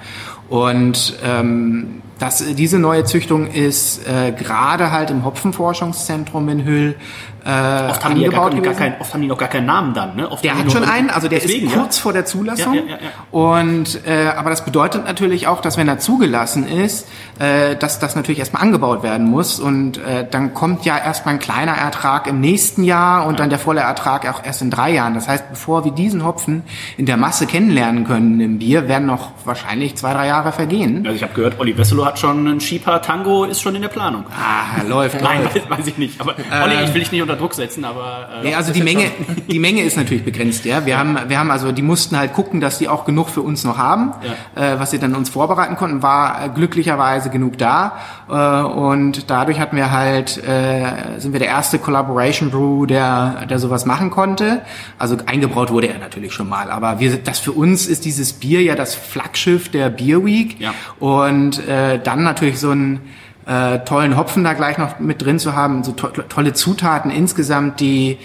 [0.49, 6.95] Und ähm, das, diese neue Züchtung ist äh, gerade halt im Hopfenforschungszentrum in Hüll
[7.43, 9.65] äh, Oft haben, die ja gar, angebaut gar kein, oft haben die noch gar keinen
[9.65, 10.15] Namen dann.
[10.15, 10.29] Ne?
[10.29, 11.79] Oft Der hat schon einen, also der Deswegen, ist ja.
[11.79, 12.73] kurz vor der Zulassung.
[12.73, 13.09] Ja, ja, ja, ja.
[13.31, 17.07] Und äh, aber das bedeutet natürlich auch, dass wenn er zugelassen ist,
[17.39, 21.39] äh, dass das natürlich erstmal angebaut werden muss und äh, dann kommt ja erstmal ein
[21.39, 25.15] kleiner Ertrag im nächsten Jahr und dann der volle Ertrag auch erst in drei Jahren.
[25.15, 26.63] Das heißt, bevor wir diesen Hopfen
[26.97, 31.05] in der Masse kennenlernen können im Bier, werden noch wahrscheinlich zwei drei Jahre vergehen.
[31.05, 33.89] Also ich habe gehört, Olli Wesselow hat schon einen Schieper Tango, ist schon in der
[33.89, 34.25] Planung.
[34.31, 35.55] Ah, läuft, Nein, läuft.
[35.55, 36.21] weiß, weiß ich nicht.
[36.21, 39.03] Aber Olli, ich will dich nicht unter Druck setzen, aber äh, Nee, also die Menge,
[39.03, 40.85] schon- die Menge ist natürlich begrenzt, ja.
[40.85, 43.63] Wir haben, wir haben also, die mussten halt gucken, dass die auch genug für uns
[43.63, 44.13] noch haben,
[44.55, 47.93] äh, was sie dann uns vorbereiten konnten, war äh, glücklicherweise genug da.
[48.29, 53.59] Äh, und dadurch hatten wir halt, äh, sind wir der erste Collaboration Brew, der, der
[53.59, 54.61] sowas machen konnte.
[54.97, 58.61] Also eingebraut wurde er natürlich schon mal, aber wir, das für uns ist dieses Bier
[58.61, 60.59] ja das Flaggschiff der Beer Week.
[60.59, 60.73] Ja.
[60.99, 62.99] Und äh, dann natürlich so ein
[63.45, 67.79] äh, tollen Hopfen da gleich noch mit drin zu haben, so to tolle Zutaten insgesamt,
[67.79, 68.17] die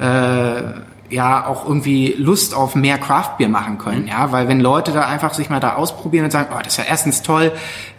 [0.00, 0.62] äh,
[1.10, 5.34] ja auch irgendwie Lust auf mehr Craftbier machen können, ja, weil wenn Leute da einfach
[5.34, 7.52] sich mal da ausprobieren und sagen, oh, das ist ja erstens toll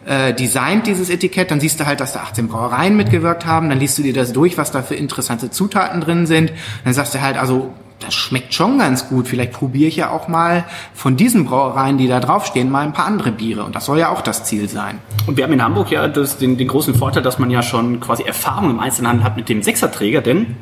[0.06, 3.80] äh, designt dieses Etikett, dann siehst du halt, dass da 18 Brauereien mitgewirkt haben, dann
[3.80, 6.52] liest du dir das durch, was da für interessante Zutaten drin sind,
[6.84, 9.28] dann sagst du halt, also das schmeckt schon ganz gut.
[9.28, 13.06] Vielleicht probiere ich ja auch mal von diesen Brauereien, die da draufstehen, mal ein paar
[13.06, 13.64] andere Biere.
[13.64, 15.00] Und das soll ja auch das Ziel sein.
[15.28, 18.00] Und wir haben in Hamburg ja das, den, den großen Vorteil, dass man ja schon
[18.00, 20.58] quasi Erfahrung im Einzelhandel hat mit dem Sechserträger, denn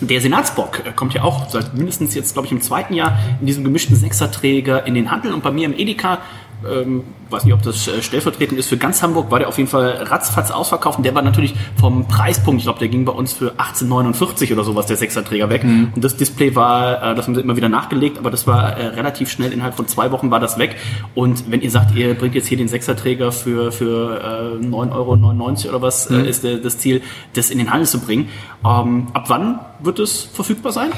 [0.00, 3.46] der Senatsbock äh, kommt ja auch seit mindestens jetzt, glaube ich, im zweiten Jahr in
[3.46, 5.32] diesem gemischten Sechserträger in den Handel.
[5.32, 6.18] Und bei mir im Edeka,
[6.70, 9.70] ähm, weiß nicht, ob das äh, stellvertretend ist für ganz Hamburg, war der auf jeden
[9.70, 10.98] Fall ratzfatz ausverkauft.
[10.98, 14.64] Und der war natürlich vom Preispunkt, ich glaube, der ging bei uns für 18,49 oder
[14.64, 15.64] sowas, der Sechserträger weg.
[15.94, 18.86] Und das Display war, äh, das haben sie immer wieder nachgelegt, aber das war äh,
[18.88, 20.76] relativ schnell, innerhalb von zwei Wochen war das weg.
[21.14, 25.68] Und wenn ihr sagt, ihr bringt jetzt hier den Sechserträger für, für äh, 9,99 Euro
[25.68, 27.02] oder was, äh, ist der, das Ziel,
[27.34, 28.28] das in den Handel zu bringen.
[28.64, 30.90] Ähm, ab wann wird es verfügbar sein?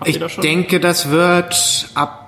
[0.00, 2.23] Habt Ich denke, das wird ab,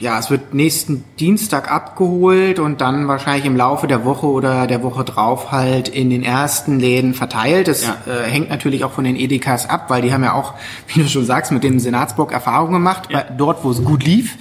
[0.00, 4.82] ja, es wird nächsten Dienstag abgeholt und dann wahrscheinlich im Laufe der Woche oder der
[4.82, 7.68] Woche drauf halt in den ersten Läden verteilt.
[7.68, 7.96] Das Ja.
[8.06, 10.54] äh, hängt natürlich auch von den Edekas ab, weil die haben ja auch,
[10.88, 13.24] wie du schon sagst, mit dem Senatsburg Erfahrung gemacht, Ja.
[13.36, 14.36] dort, wo es gut lief.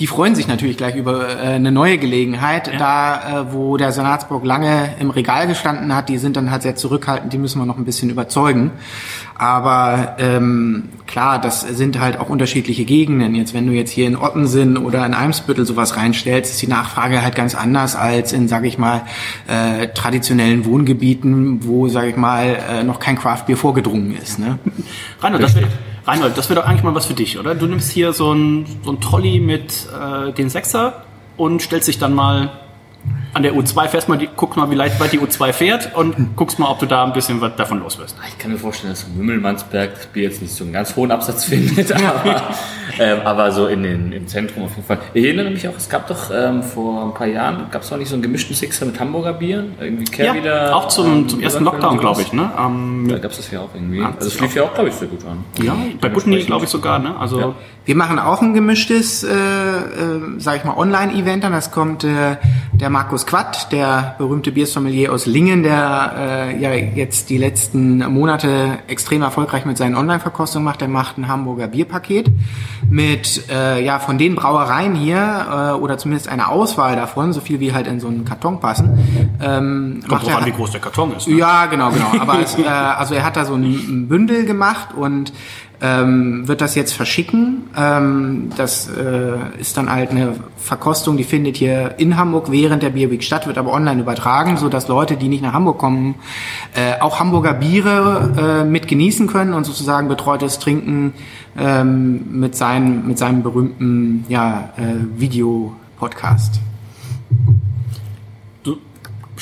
[0.00, 2.68] Die freuen sich natürlich gleich über äh, eine neue Gelegenheit.
[2.80, 6.74] Da, äh, wo der Senatsburg lange im Regal gestanden hat, die sind dann halt sehr
[6.74, 8.72] zurückhaltend, die müssen wir noch ein bisschen überzeugen.
[9.36, 13.34] Aber ähm, klar, das sind halt auch unterschiedliche Gegenden.
[13.34, 17.22] Jetzt, wenn du jetzt hier in Ottensen oder in Eimsbüttel sowas reinstellst, ist die Nachfrage
[17.22, 19.02] halt ganz anders als in, sage ich mal,
[19.48, 24.38] äh, traditionellen Wohngebieten, wo, sage ich mal, äh, noch kein Craftbier vorgedrungen ist.
[24.38, 24.58] Ne?
[25.20, 25.68] Reinhold, das wäre
[26.06, 27.54] Reinhold, das wär doch eigentlich mal was für dich, oder?
[27.54, 31.04] Du nimmst hier so ein, so ein Trolley mit äh, den Sechser
[31.36, 32.50] und stellst dich dann mal
[33.34, 36.36] an der U2, fährst mal, die, guckst mal, wie weit weit die U2 fährt und
[36.36, 38.16] guckst mal, ob du da ein bisschen was davon los wirst.
[38.28, 41.44] Ich kann mir vorstellen, dass Mümmelmannsberg das Bier jetzt nicht so einen ganz hohen Absatz
[41.46, 42.42] findet, aber,
[42.98, 44.98] ähm, aber so in den, im Zentrum auf jeden Fall.
[45.14, 47.98] Ich erinnere mich auch, es gab doch ähm, vor ein paar Jahren, gab es noch
[47.98, 49.74] nicht so einen gemischten Sixer mit Hamburger Bieren?
[49.80, 52.50] Irgendwie Kehr Ja, wieder, auch zum, ähm, zum ersten Lockdown, glaube ich, ne?
[52.58, 53.98] Ähm, Da gab es das ja auch irgendwie.
[54.00, 55.44] Ja, Also es lief ja auch, glaube ich, sehr gut an.
[55.62, 57.16] ja, bei Butni, glaube ich, sogar, ne?
[57.18, 57.54] Also, Ja.
[57.86, 61.52] Wir machen auch ein gemischtes, äh, äh, sag ich mal, Online-Event an.
[61.52, 62.36] Das kommt äh,
[62.72, 68.78] der Markus Quatt, der berühmte Biersommelier aus Lingen, der äh, ja jetzt die letzten Monate
[68.86, 70.80] extrem erfolgreich mit seinen Online-Verkostungen macht.
[70.80, 72.30] Der macht ein Hamburger Bierpaket
[72.88, 77.60] mit äh, ja von den Brauereien hier äh, oder zumindest eine Auswahl davon, so viel
[77.60, 78.98] wie halt in so einen Karton passen.
[79.42, 81.28] Ähm, kommt macht drauf an, wie groß der Karton ist.
[81.28, 81.36] Ne?
[81.36, 82.12] ja, genau, genau.
[82.20, 85.32] Aber es, äh, also er hat da so ein Bündel gemacht und
[85.80, 87.64] ähm, wird das jetzt verschicken.
[87.76, 92.90] Ähm, das äh, ist dann halt eine Verkostung, die findet hier in Hamburg während der
[92.90, 96.14] Bierweek statt, wird aber online übertragen, so dass Leute, die nicht nach Hamburg kommen,
[96.74, 101.12] äh, auch Hamburger Biere äh, mit genießen können und sozusagen betreutes Trinken
[101.58, 106.60] ähm, mit, seinem mit seinem berühmten ja, äh, Videopodcast.
[108.62, 108.78] Du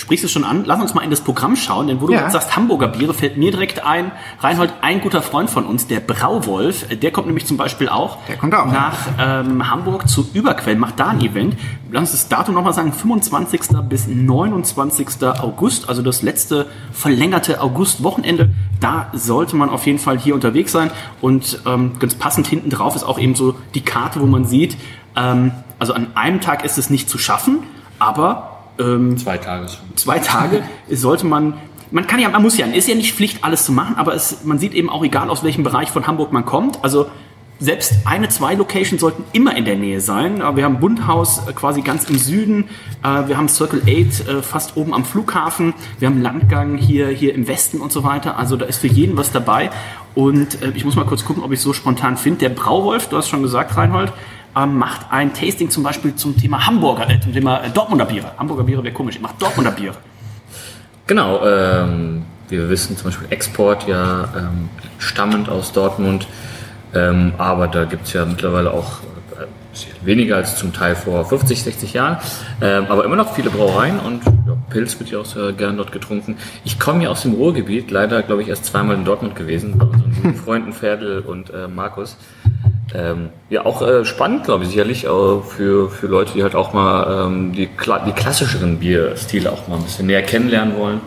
[0.03, 0.65] sprichst es schon an.
[0.67, 2.23] Lass uns mal in das Programm schauen, denn wo du Ja.
[2.23, 4.11] jetzt sagst Hamburger Biere, fällt mir direkt ein,
[4.41, 8.37] Reinhold, ein guter Freund von uns, der Brauwolf, der kommt nämlich zum Beispiel auch, Der
[8.37, 11.57] kommt auch, nach ähm, Hamburg zu Überquell, macht da ein Event.
[11.91, 13.61] Lass uns das Datum nochmal sagen, 25.
[13.88, 15.07] bis 29.
[15.41, 18.51] August, also das letzte verlängerte August-Wochenende.
[18.81, 22.97] Da sollte man auf jeden Fall hier unterwegs sein und ähm, ganz passend hinten drauf
[22.97, 24.77] ist auch eben so die Karte, wo man sieht,
[25.17, 27.59] ähm, also an einem Tag ist es nicht zu schaffen,
[27.99, 29.97] aber ähm, Zwei Tage schon.
[29.97, 31.55] zwei Tage sollte man,
[31.91, 34.45] man kann ja, man muss ja, ist ja nicht Pflicht, alles zu machen, aber es,
[34.45, 37.07] man sieht eben auch, egal aus welchem Bereich von Hamburg man kommt, also
[37.63, 40.41] selbst eine, zwei Locations sollten immer in der Nähe sein.
[40.41, 42.65] Äh, Wir haben Bundhaus äh, quasi ganz im Süden,
[43.05, 43.89] äh, wir haben Circle 8
[44.29, 48.37] äh, fast oben am Flughafen, wir haben Landgang hier, hier im Westen und so weiter.
[48.37, 49.71] Also da ist für jeden was dabei.
[50.15, 52.41] Und ich muss mal kurz gucken, ob ich es so spontan finde.
[52.41, 54.13] Der Brauwolf, du hast schon gesagt, Reinhold,
[54.57, 58.33] ähm, macht ein Tasting zum Beispiel zum Thema Hamburger, äh, zum Thema äh, Dortmunder Biere.
[58.38, 59.97] Hamburger Biere wäre komisch, er macht Dortmunder Biere.
[61.07, 66.27] Genau, ähm, wie wir wissen, zum Beispiel Export ja ähm, stammend aus Dortmund,
[66.95, 69.01] ähm, aber da gibt's ja mittlerweile auch
[69.41, 72.19] äh, weniger als zum Teil vor 50, 60 Jahren,
[72.61, 75.93] ähm, aber immer noch viele Brauereien und ja, Pilz wird ja auch sehr gern dort
[75.93, 76.37] getrunken.
[76.65, 79.87] Ich komme ja aus dem Ruhrgebiet, leider glaube ich erst zweimal in Dortmund gewesen, bei
[79.87, 82.17] unseren guten Freunden Ferdl und äh, Markus.
[82.95, 86.73] Ähm, ja, auch äh, spannend, glaube ich, sicherlich auch für, für Leute, die halt auch
[86.73, 91.01] mal ähm, die, kla die klassischeren Bierstile auch mal ein bisschen näher kennenlernen wollen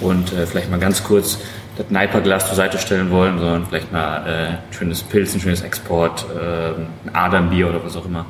[0.00, 1.38] und äh, vielleicht mal ganz kurz
[1.76, 5.62] das Neiperglas zur Seite stellen wollen, sondern vielleicht mal äh, ein schönes Pilz, ein schönes
[5.62, 8.26] Export, äh, ein Adernbier oder was auch immer.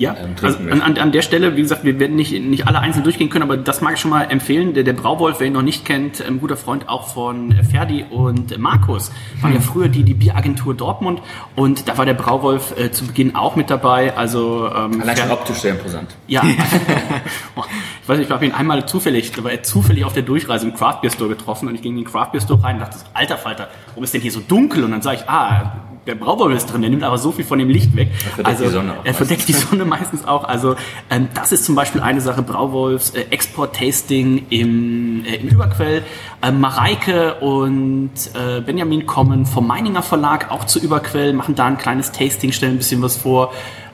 [0.00, 0.82] Ja, ähm, also trinken an, möchten.
[0.82, 3.58] an, an der Stelle, wie gesagt, wir werden nicht, nicht alle einzeln durchgehen können, aber
[3.58, 4.72] das mag ich schon mal empfehlen.
[4.72, 8.56] Der, der Brauwolf, wer ihn noch nicht kennt, ein guter Freund auch von Ferdi und
[8.58, 11.20] Markus, waren ja früher die, die Bieragentur Dortmund
[11.54, 14.16] und da war der Brauwolf äh, zu Beginn auch mit dabei.
[14.16, 16.16] Also ähm, Allein schon optisch sehr imposant.
[16.26, 16.42] ja,
[18.02, 20.66] ich weiß nicht, ich habe ihn einmal zufällig, da war er zufällig auf der Durchreise
[20.66, 22.80] im Craft Beer Store getroffen und ich ging in den Craft Beer Store rein und
[22.80, 24.82] dachte, alter Falter, warum ist denn hier so dunkel?
[24.82, 25.74] Und dann sage ich, ah,
[26.06, 28.08] der Brauwolf ist drin, der nimmt aber so viel von dem Licht weg.
[28.14, 30.44] verdeckt also, die Sonne auch Er verdeckt die Sonne meistens auch.
[30.44, 30.76] Also
[31.10, 36.02] ähm, das ist zum Beispiel eine Sache, Brauwolfs äh, Export-Tasting im, äh, im Überquell.
[36.42, 41.76] Ähm, Mareike und äh, Benjamin kommen vom Meininger Verlag auch zu Überquell, machen da ein
[41.76, 43.52] kleines Tasting, stellen ein bisschen was vor.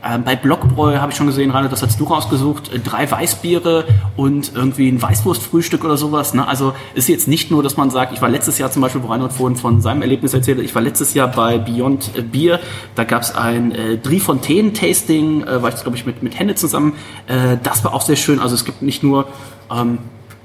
[0.09, 3.85] Ähm, bei Blockbräu habe ich schon gesehen, Rainer, das hast du rausgesucht, äh, drei Weißbiere
[4.17, 6.35] und irgendwie ein Weißwurstfrühstück oder sowas.
[6.35, 6.47] Ne?
[6.47, 9.09] Also ist jetzt nicht nur, dass man sagt, ich war letztes Jahr zum Beispiel, wo
[9.09, 12.61] Reinhold vorhin von seinem Erlebnis erzählt hat, ich war letztes Jahr bei Beyond äh, Bier,
[12.95, 16.93] da gab es ein äh, Driefontänen-Tasting, äh, war ich glaube ich mit, mit Henne zusammen.
[17.27, 18.39] Äh, das war auch sehr schön.
[18.39, 19.27] Also es gibt nicht nur
[19.71, 19.99] ähm,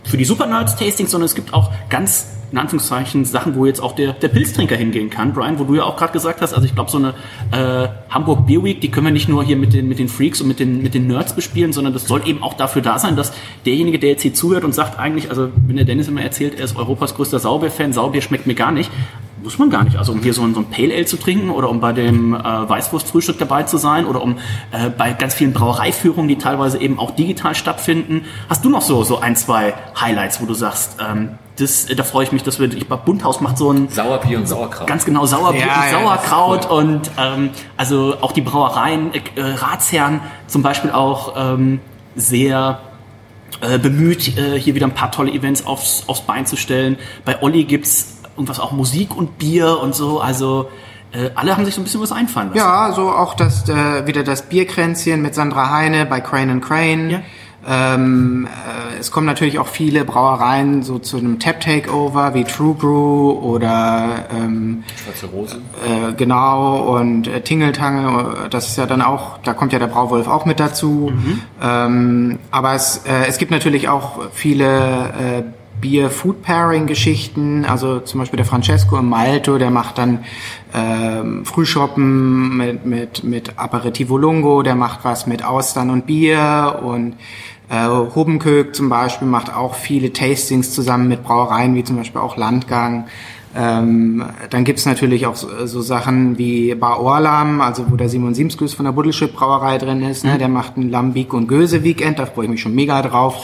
[0.04, 4.14] für die Supernerds-Tastings, sondern es gibt auch ganz in Anführungszeichen Sachen, wo jetzt auch der,
[4.14, 5.34] der Pilztrinker hingehen kann.
[5.34, 7.14] Brian, wo du ja auch gerade gesagt hast, also ich glaube, so eine
[7.52, 10.42] äh, Hamburg Beer Week, die können wir nicht nur hier mit den, mit den Freaks
[10.42, 13.16] und mit den, mit den Nerds bespielen, sondern das soll eben auch dafür da sein,
[13.16, 13.32] dass
[13.66, 16.66] derjenige, der jetzt hier zuhört und sagt eigentlich, also wenn der Dennis immer erzählt, er
[16.66, 18.92] ist Europas größter Sauerbier-Fan, Sauerbier schmeckt mir gar nicht,
[19.44, 19.98] muss man gar nicht.
[19.98, 22.34] Also um hier so ein, so ein Pale Ale zu trinken oder um bei dem
[22.34, 24.38] äh, Weißwurstfrühstück dabei zu sein oder um
[24.72, 28.26] äh, bei ganz vielen Brauereiführungen, die teilweise eben auch digital stattfinden.
[28.50, 32.04] Hast du noch so, so ein, zwei Highlights, wo du sagst, ähm, das, äh, da
[32.04, 34.88] freue ich mich, dass wir, ich glaube, Bundhaus macht so ein Sauerbier und Sauerkraut.
[34.88, 39.54] ganz genau Sauerbier Ja, und ja, Sauerkraut und ähm, also auch die Brauereien, äh, äh,
[39.56, 41.80] Ratsherren zum Beispiel auch ähm,
[42.16, 42.80] sehr
[43.62, 46.98] äh, bemüht, äh, hier wieder ein paar tolle Events aufs, aufs Bein zu stellen.
[47.26, 50.70] Bei Olli gibt's irgendwas auch Musik und Bier und so, also
[51.14, 52.58] äh, alle haben sich so ein bisschen was einfallen lassen.
[52.58, 57.10] Ja, so auch das äh, wieder das Bierkränzchen mit Sandra Heine bei Crane and Crane.
[57.10, 57.22] Ja.
[57.68, 62.74] Ähm, äh, es kommen natürlich auch viele Brauereien so zu einem Tap Takeover wie True
[62.74, 65.62] Brew oder ähm, Schwarze Rose.
[65.86, 70.28] äh, genau und äh, Tingeltange, das ist ja dann auch, da kommt ja der Brauwolf
[70.28, 71.12] auch mit dazu.
[71.62, 75.44] Ähm, aber es, äh, es gibt natürlich auch viele äh,
[75.82, 80.24] Bier-Food-Pairing-Geschichten, also zum Beispiel der Francesco im Malto, der macht dann
[80.74, 87.16] ähm, Frühschoppen mit, mit, mit Aperitivo Lungo, der macht was mit Austern und Bier und
[87.72, 92.36] Äh, Hobenköck zum Beispiel macht auch viele Tastings zusammen mit Brauereien, wie zum Beispiel auch
[92.36, 93.06] Landgang.
[93.56, 98.34] Ähm, dann gibt's natürlich auch so, so Sachen wie Bar Orlam, also wo der Simon
[98.34, 100.24] Siemskus von der Buddelschip Brauerei drin ist.
[100.24, 100.38] Ne?
[100.38, 103.36] Der macht ein Lambic und Göse Weekend, da freue ich mich schon mega drauf,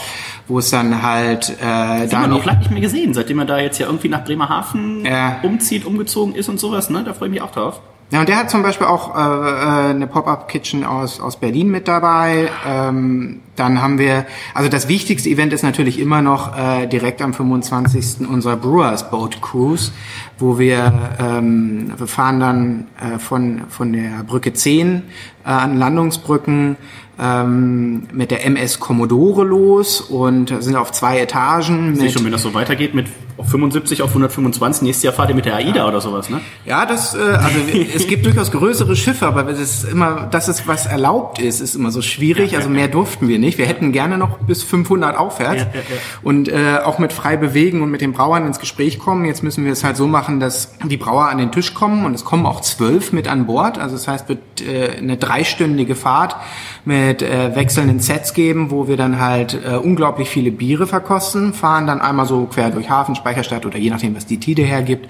[0.46, 3.44] wo es dann halt äh, Das haben wir noch lange nicht mehr gesehen, seitdem er
[3.44, 5.36] da jetzt ja irgendwie nach Bremerhaven Ja.
[5.42, 7.02] umzieht, umgezogen ist und sowas, ne?
[7.04, 7.80] Da freue ich mich auch drauf.
[8.10, 11.86] Ja, und der hat zum Beispiel auch äh, äh, eine Pop-Up-Kitchen aus, aus Berlin mit
[11.88, 12.48] dabei.
[12.66, 17.34] Ähm, dann haben wir, also das wichtigste Event ist natürlich immer noch äh, direkt am
[17.34, 18.28] 25.
[18.28, 19.92] unser Brewers Boat Cruise,
[20.38, 25.02] wo wir, ähm, wir fahren dann äh, von, von der Brücke 10
[25.44, 26.76] äh, an Landungsbrücken
[27.20, 31.94] ähm, mit der MS Commodore los und sind auf zwei Etagen.
[31.94, 33.06] Ich sehe schon, wenn das so weitergeht mit
[33.38, 36.40] auf 75 auf 125, nächstes Jahr fahrt ihr mit der AIDA oder sowas, ne?
[36.66, 37.58] Ja, das, äh, also
[37.94, 41.76] es gibt durchaus größere Schiffe, aber das ist immer, das ist was erlaubt ist, ist
[41.76, 42.56] immer so schwierig.
[42.56, 43.47] Also mehr durften wir nicht.
[43.56, 45.96] Wir hätten gerne noch bis 500 aufwärts Ja, ja, ja.
[46.22, 49.24] und äh, auch mit frei bewegen und mit den Brauern ins Gespräch kommen.
[49.24, 52.14] Jetzt müssen wir es halt so machen, dass die Brauer an den Tisch kommen und
[52.14, 53.78] es kommen auch zwölf mit an Bord.
[53.78, 56.36] Also das heißt, wird äh, eine dreistündige Fahrt
[56.84, 61.86] mit äh, wechselnden Sets geben, wo wir dann halt äh, unglaublich viele Biere verkosten, fahren
[61.86, 65.08] dann einmal so quer durch Hafen, Speicherstadt oder je nachdem, was die Tide hergibt.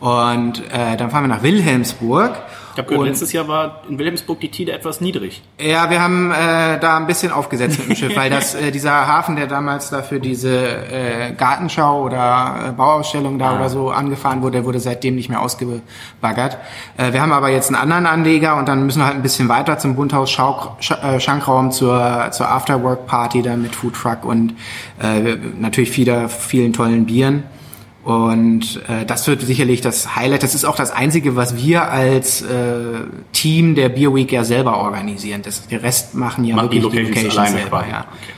[0.00, 2.32] Und äh, dann fahren wir nach Wilhelmsburg.
[2.80, 5.42] Habe gehört, Und- letztes Jahr war in Wilhelmsburg die Tide etwas niedrig.
[5.60, 9.06] ja, wir haben äh, da ein bisschen aufgesetzt mit dem Schiff, weil das äh, dieser
[9.06, 10.50] Hafen, der damals dafür diese
[10.90, 15.40] äh, Gartenschau oder äh, Bauausstellung da oder so angefahren wurde, der wurde seitdem nicht mehr
[15.40, 16.58] ausgebaggert.
[16.96, 19.48] Äh, wir haben aber jetzt einen anderen Anleger und dann müssen wir halt ein bisschen
[19.48, 24.24] weiter zum Bunthaus Schau Sch äh, Schankraum zur zur Afterwork Party da mit Food Truck
[24.24, 24.54] und
[25.02, 27.44] äh, natürlich wieder vielen tollen Bieren.
[28.02, 30.42] Und äh, das wird sicherlich das Highlight.
[30.42, 33.00] Das ist auch das Einzige, was wir als äh,
[33.32, 35.42] Team der Beer Week ja selber organisieren.
[35.42, 37.80] Das, der Rest machen ja die wirklich Locations alleine selber.
[37.80, 37.90] quasi.
[37.90, 38.00] Ja.
[38.00, 38.32] Okay.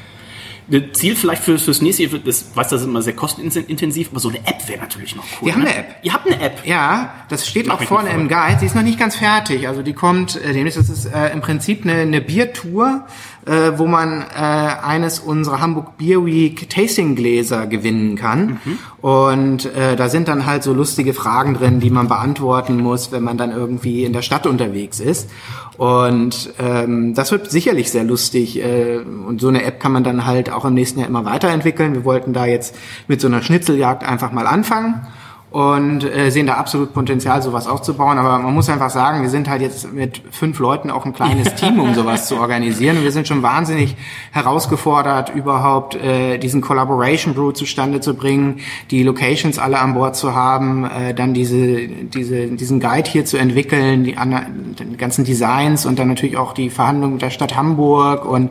[0.93, 4.29] Ziel vielleicht für, fürs nächste Jahr, das weiß, das ist immer sehr kostenintensiv, aber so
[4.29, 5.47] eine App wäre natürlich noch cool.
[5.47, 5.71] Wir haben ne?
[5.71, 5.97] eine App.
[6.03, 6.65] Ihr habt eine App.
[6.65, 8.59] Ja, das steht Mach auch vorne im Guide.
[8.61, 9.69] Sie ist noch nicht ganz fertig.
[9.69, 13.07] Also die kommt, äh, demnächst das ist äh, im Prinzip eine, eine Biertour,
[13.47, 18.61] äh, wo man äh, eines unserer Hamburg Beer Week Tasting Gläser gewinnen kann.
[19.01, 23.23] Und äh, da sind dann halt so lustige Fragen drin, die man beantworten muss, wenn
[23.23, 25.29] man dann irgendwie in der Stadt unterwegs ist.
[25.77, 28.63] Und ähm, das wird sicherlich sehr lustig.
[28.63, 31.95] Äh, und so eine App kann man dann halt auch im nächsten Jahr immer weiterentwickeln.
[31.95, 32.77] Wir wollten da jetzt
[33.09, 35.07] mit so einer Schnitzeljagd einfach mal anfangen
[35.53, 38.17] und äh, sehen da absolut Potenzial, sowas aufzubauen.
[38.19, 41.55] Aber man muss einfach sagen, wir sind halt jetzt mit fünf Leuten auch ein kleines
[41.57, 42.97] Team, um sowas zu organisieren.
[42.97, 43.95] Und wir sind schon wahnsinnig
[44.33, 48.61] herausgefordert, überhaupt äh, diesen Collaboration Brew zustande zu bringen,
[48.91, 53.37] die Locations alle an Bord zu haben, äh, dann diese, diese, diesen Guide hier zu
[53.37, 54.47] entwickeln, die, ander-
[54.79, 58.51] die ganzen Designs und dann natürlich auch die Verhandlungen mit der Stadt Hamburg und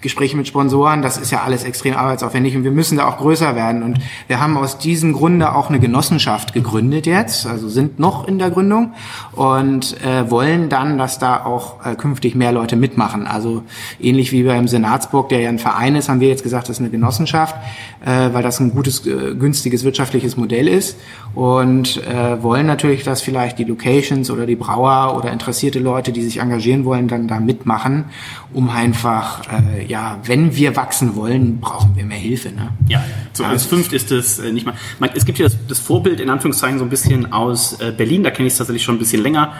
[0.00, 1.02] Gespräche mit Sponsoren.
[1.02, 3.82] Das ist ja alles extrem arbeitsaufwendig und wir müssen da auch größer werden.
[3.82, 8.38] Und wir haben aus diesem Grunde auch eine Genossenschaft gegründet jetzt, also sind noch in
[8.38, 8.92] der Gründung
[9.32, 13.26] und äh, wollen dann, dass da auch äh, künftig mehr Leute mitmachen.
[13.26, 13.62] Also
[14.00, 16.80] ähnlich wie beim Senatsburg, der ja ein Verein ist, haben wir jetzt gesagt, das ist
[16.80, 17.56] eine Genossenschaft,
[18.04, 20.96] äh, weil das ein gutes, äh, günstiges wirtschaftliches Modell ist
[21.34, 26.22] und äh, wollen natürlich, dass vielleicht die Locations oder die Brauer oder interessierte Leute, die
[26.22, 28.06] sich engagieren wollen, dann da mitmachen,
[28.52, 32.48] um einfach, äh, ja, wenn wir wachsen wollen, brauchen wir mehr Hilfe.
[32.48, 32.70] Ne?
[32.88, 33.04] Ja.
[33.32, 34.74] So, als fünft ist es äh, nicht mal.
[34.98, 38.22] Man, es gibt ja das, das Vorbild in Anführungszeichen so ein bisschen aus äh, Berlin,
[38.22, 39.52] da kenne ich es tatsächlich schon ein bisschen länger.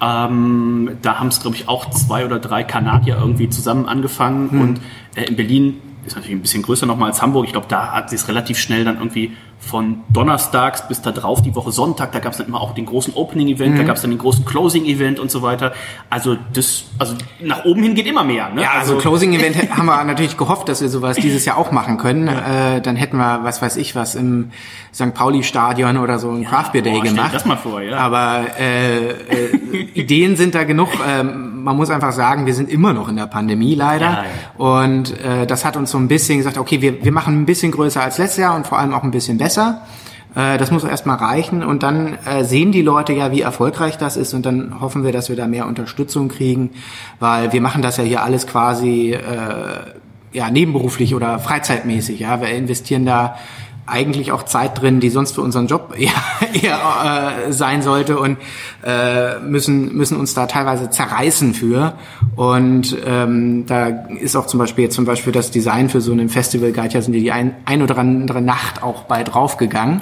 [0.00, 4.80] Ähm, da haben es, glaube ich, auch zwei oder drei Kanadier irgendwie zusammen angefangen und
[5.14, 7.46] äh, in Berlin ist natürlich ein bisschen größer nochmal als Hamburg.
[7.46, 9.32] Ich glaube, da hat sie es relativ schnell dann irgendwie
[9.66, 12.12] von donnerstags bis da drauf die Woche Sonntag.
[12.12, 14.44] Da gab es dann immer auch den großen Opening-Event, da gab es dann den großen
[14.44, 15.72] Closing-Event und so weiter.
[16.10, 18.48] Also das, also nach oben hin geht immer mehr.
[18.50, 18.62] Ne?
[18.62, 21.72] Ja, also Closing Event hä- haben wir natürlich gehofft, dass wir sowas dieses Jahr auch
[21.72, 22.28] machen können.
[22.28, 24.50] Äh, dann hätten wir, was weiß ich, was im
[24.94, 25.14] St.
[25.14, 27.34] Pauli Stadion oder so ein Craft Beer Day boah, gemacht.
[27.34, 27.96] das mal vor, ja.
[27.98, 29.56] Aber äh, äh,
[29.94, 30.88] Ideen sind da genug.
[31.06, 34.04] Ähm, man muss einfach sagen, wir sind immer noch in der Pandemie leider.
[34.06, 34.24] Ja,
[34.58, 37.72] Und äh, das hat uns so ein bisschen gesagt, okay, wir, wir machen ein bisschen
[37.72, 39.53] größer als letztes Jahr und vor allem auch ein bisschen besser.
[39.58, 41.62] Äh, Das muss erstmal reichen.
[41.62, 44.34] Und dann äh, sehen die Leute ja, wie erfolgreich das ist.
[44.34, 46.70] Und dann hoffen wir, dass wir da mehr Unterstützung kriegen,
[47.20, 49.18] weil wir machen das ja hier alles quasi äh,
[50.32, 52.20] ja nebenberuflich oder freizeitmäßig.
[52.20, 53.36] Ja, wir investieren da
[53.86, 56.12] eigentlich auch Zeit drin, die sonst für unseren Job eher,
[56.52, 58.38] eher äh, sein sollte und
[58.84, 61.94] äh, müssen müssen uns da teilweise zerreißen für.
[62.36, 63.88] Und ähm, da
[64.20, 67.02] ist auch zum Beispiel jetzt zum Beispiel das Design für so einen Festival Guide ja
[67.02, 70.00] sind die ein, ein oder andere Nacht auch bei draufgegangen.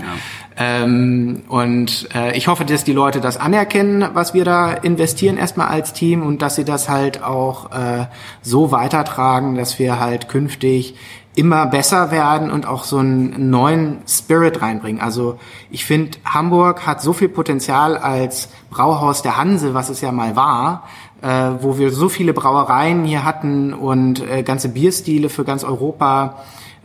[0.56, 5.68] Ähm, und äh, ich hoffe, dass die Leute das anerkennen, was wir da investieren erstmal
[5.68, 8.06] als Team und dass sie das halt auch äh,
[8.42, 10.94] so weitertragen, dass wir halt künftig
[11.34, 15.00] immer besser werden und auch so einen neuen Spirit reinbringen.
[15.00, 15.38] Also
[15.70, 20.36] ich finde, Hamburg hat so viel Potenzial als Brauhaus der Hanse, was es ja mal
[20.36, 20.84] war,
[21.22, 26.36] äh, wo wir so viele Brauereien hier hatten und äh, ganze Bierstile für ganz Europa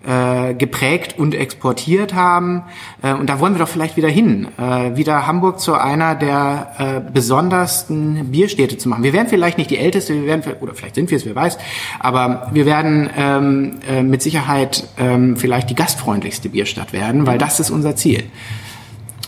[0.05, 2.63] äh, geprägt und exportiert haben.
[3.01, 7.03] Äh, und da wollen wir doch vielleicht wieder hin, äh, wieder Hamburg zu einer der
[7.07, 9.03] äh, besondersten Bierstädte zu machen.
[9.03, 11.57] Wir werden vielleicht nicht die älteste, wir werden, oder vielleicht sind wir es, wer weiß,
[11.99, 17.59] aber wir werden ähm, äh, mit Sicherheit ähm, vielleicht die gastfreundlichste Bierstadt werden, weil das
[17.59, 18.23] ist unser Ziel.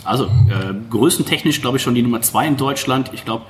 [0.06, 3.12] Also, äh, größentechnisch glaube ich schon die Nummer zwei in Deutschland.
[3.14, 3.46] Ich glaube,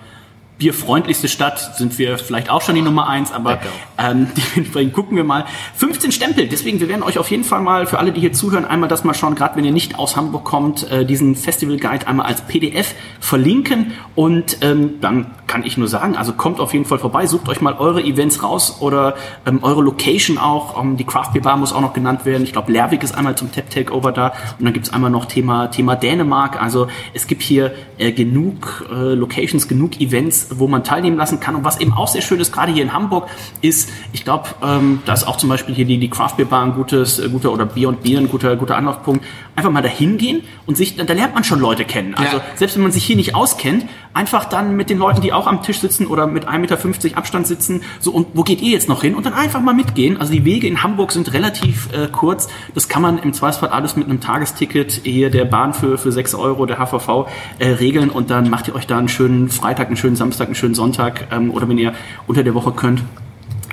[0.60, 3.60] bierfreundlichste Stadt sind wir vielleicht auch schon die Nummer eins, aber
[3.98, 5.46] ähm, dementsprechend gucken wir mal.
[5.76, 8.66] 15 Stempel, deswegen, wir werden euch auf jeden Fall mal, für alle, die hier zuhören,
[8.66, 12.08] einmal das mal schauen, gerade wenn ihr nicht aus Hamburg kommt, äh, diesen Festival Guide
[12.08, 16.86] einmal als PDF verlinken und ähm, dann kann ich nur sagen, also kommt auf jeden
[16.86, 20.80] Fall vorbei, sucht euch mal eure Events raus oder ähm, eure Location auch.
[20.80, 22.44] Um, die Craft Beer Bar muss auch noch genannt werden.
[22.44, 25.68] Ich glaube, Lerwick ist einmal zum Tap Takeover da und dann gibt's einmal noch Thema,
[25.68, 26.62] Thema Dänemark.
[26.62, 31.56] Also es gibt hier äh, genug äh, Locations, genug Events, wo man teilnehmen lassen kann.
[31.56, 33.28] Und was eben auch sehr schön ist, gerade hier in Hamburg,
[33.62, 36.64] ist, ich glaube, ähm, da ist auch zum Beispiel hier die, die Craft Beer Bar
[36.64, 39.24] ein gutes, äh, guter oder Bier und Bier ein guter, guter Anlaufpunkt.
[39.56, 42.16] Einfach mal dahin gehen und sich, da lernt man schon Leute kennen.
[42.16, 42.44] Also Ja.
[42.56, 45.62] selbst wenn man sich hier nicht auskennt, einfach dann mit den Leuten, die auch am
[45.62, 49.02] Tisch sitzen oder mit 1,50 Meter Abstand sitzen, so und wo geht ihr jetzt noch
[49.02, 49.16] hin?
[49.16, 50.18] Und dann einfach mal mitgehen.
[50.20, 52.48] Also die Wege in Hamburg sind relativ äh, kurz.
[52.74, 56.36] Das kann man im Zweifelsfall alles mit einem Tagesticket hier der Bahn für, für 6
[56.36, 57.28] Euro, der HVV,
[57.60, 60.56] äh, regeln und dann macht ihr euch da einen schönen Freitag, einen schönen Samstag, einen
[60.56, 61.94] schönen Sonntag ähm, oder wenn ihr
[62.28, 63.04] unter der Woche könnt.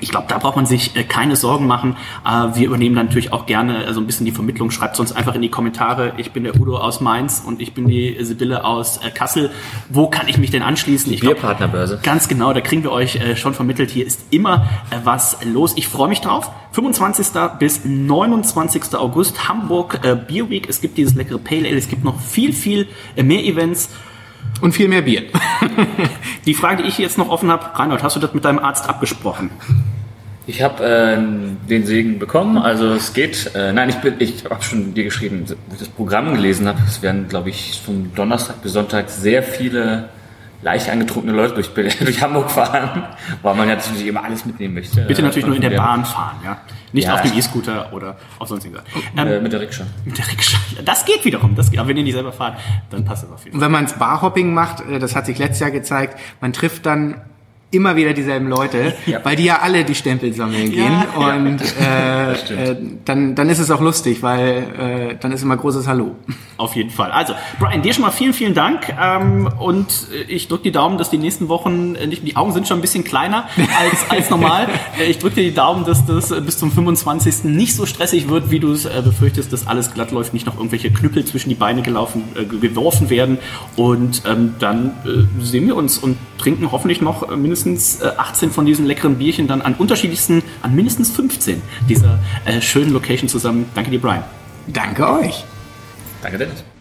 [0.01, 1.97] Ich glaube, da braucht man sich äh, keine Sorgen machen.
[2.25, 4.71] Äh, wir übernehmen dann natürlich auch gerne äh, so ein bisschen die Vermittlung.
[4.71, 6.13] Schreibt uns einfach in die Kommentare.
[6.19, 9.51] Ich bin der Udo aus Mainz und ich bin die Sibylle aus äh, Kassel.
[9.89, 11.13] Wo kann ich mich denn anschließen?
[11.13, 12.01] Ich glaub, Bierpartnerbörse.
[12.03, 13.91] Ganz genau, da kriegen wir euch äh, schon vermittelt.
[13.91, 15.73] Hier ist immer äh, was los.
[15.77, 16.51] Ich freue mich drauf.
[16.73, 17.29] 25.
[17.59, 18.95] bis 29.
[18.97, 20.69] August Hamburg Beer Week.
[20.69, 21.79] Es gibt dieses leckere Pale Ale.
[21.79, 22.87] Es gibt noch viel, viel
[23.17, 23.89] mehr Events.
[24.61, 25.25] Und viel mehr Bier.
[26.47, 28.89] Die Frage, die ich jetzt noch offen habe, Reinhold, hast du das mit deinem Arzt
[28.89, 29.51] abgesprochen?
[30.49, 33.51] Ich habe äh, den Segen bekommen, also es geht.
[33.55, 36.81] Äh, nein, ich ich habe schon dir geschrieben, wo ich das Programm gelesen habe.
[36.87, 40.09] Es werden, glaube ich, von Donnerstag bis Sonntag sehr viele
[40.63, 43.05] leicht angetrunkene Leute durch, durch Hamburg fahren,
[43.43, 45.03] weil man ja natürlich immer alles mitnehmen möchte.
[45.03, 46.59] Bitte natürlich nur in der Bahn fahren, ja.
[46.93, 47.15] Nicht Ja.
[47.15, 48.85] auf dem E-Scooter oder auf sonst irgendwas.
[49.17, 49.85] Äh, Ähm, mit der Rikscha.
[50.05, 50.59] mit der Rikscha.
[50.85, 51.55] Das geht wiederum.
[51.55, 51.79] Das geht.
[51.81, 52.59] Aber wenn ihr nicht selber fahrt,
[52.91, 53.67] dann passt das auf jeden Und Fall.
[53.73, 57.21] wenn man Barhopping macht, äh, das hat sich letztes Jahr gezeigt, man trifft dann
[57.71, 58.95] immer wieder dieselben Leute,
[59.25, 63.71] weil die ja alle die Stempel sammeln gehen und äh, äh, dann dann ist es
[63.71, 66.15] auch lustig, weil äh, dann ist immer großes Hallo.
[66.59, 67.11] Auf jeden Fall.
[67.11, 68.89] Also, Brian, dir schon mal vielen, vielen Dank.
[68.99, 72.53] Ähm, und äh, ich drücke die Daumen, dass die nächsten Wochen, äh, nicht, die Augen
[72.53, 73.45] sind schon ein bisschen kleiner
[73.79, 74.69] als, als normal.
[74.99, 77.45] Äh, ich drücke dir die Daumen, dass das bis zum 25.
[77.45, 80.91] nicht so stressig wird, wie du es befürchtest, dass alles glatt läuft, nicht noch irgendwelche
[80.91, 83.37] Knüppel zwischen die Beine gelaufen, äh, ge- geworfen werden.
[83.77, 84.93] Und ähm, dann
[85.41, 89.47] sehen wir uns und trinken hoffentlich noch äh, mindestens äh, 18 von diesen leckeren Bierchen
[89.47, 93.67] dann an unterschiedlichsten, an mindestens 15 dieser äh, schönen Location zusammen.
[93.75, 94.25] Danke dir, Brian.
[94.67, 95.45] Danke euch.
[96.23, 96.76] Danke, Dennis.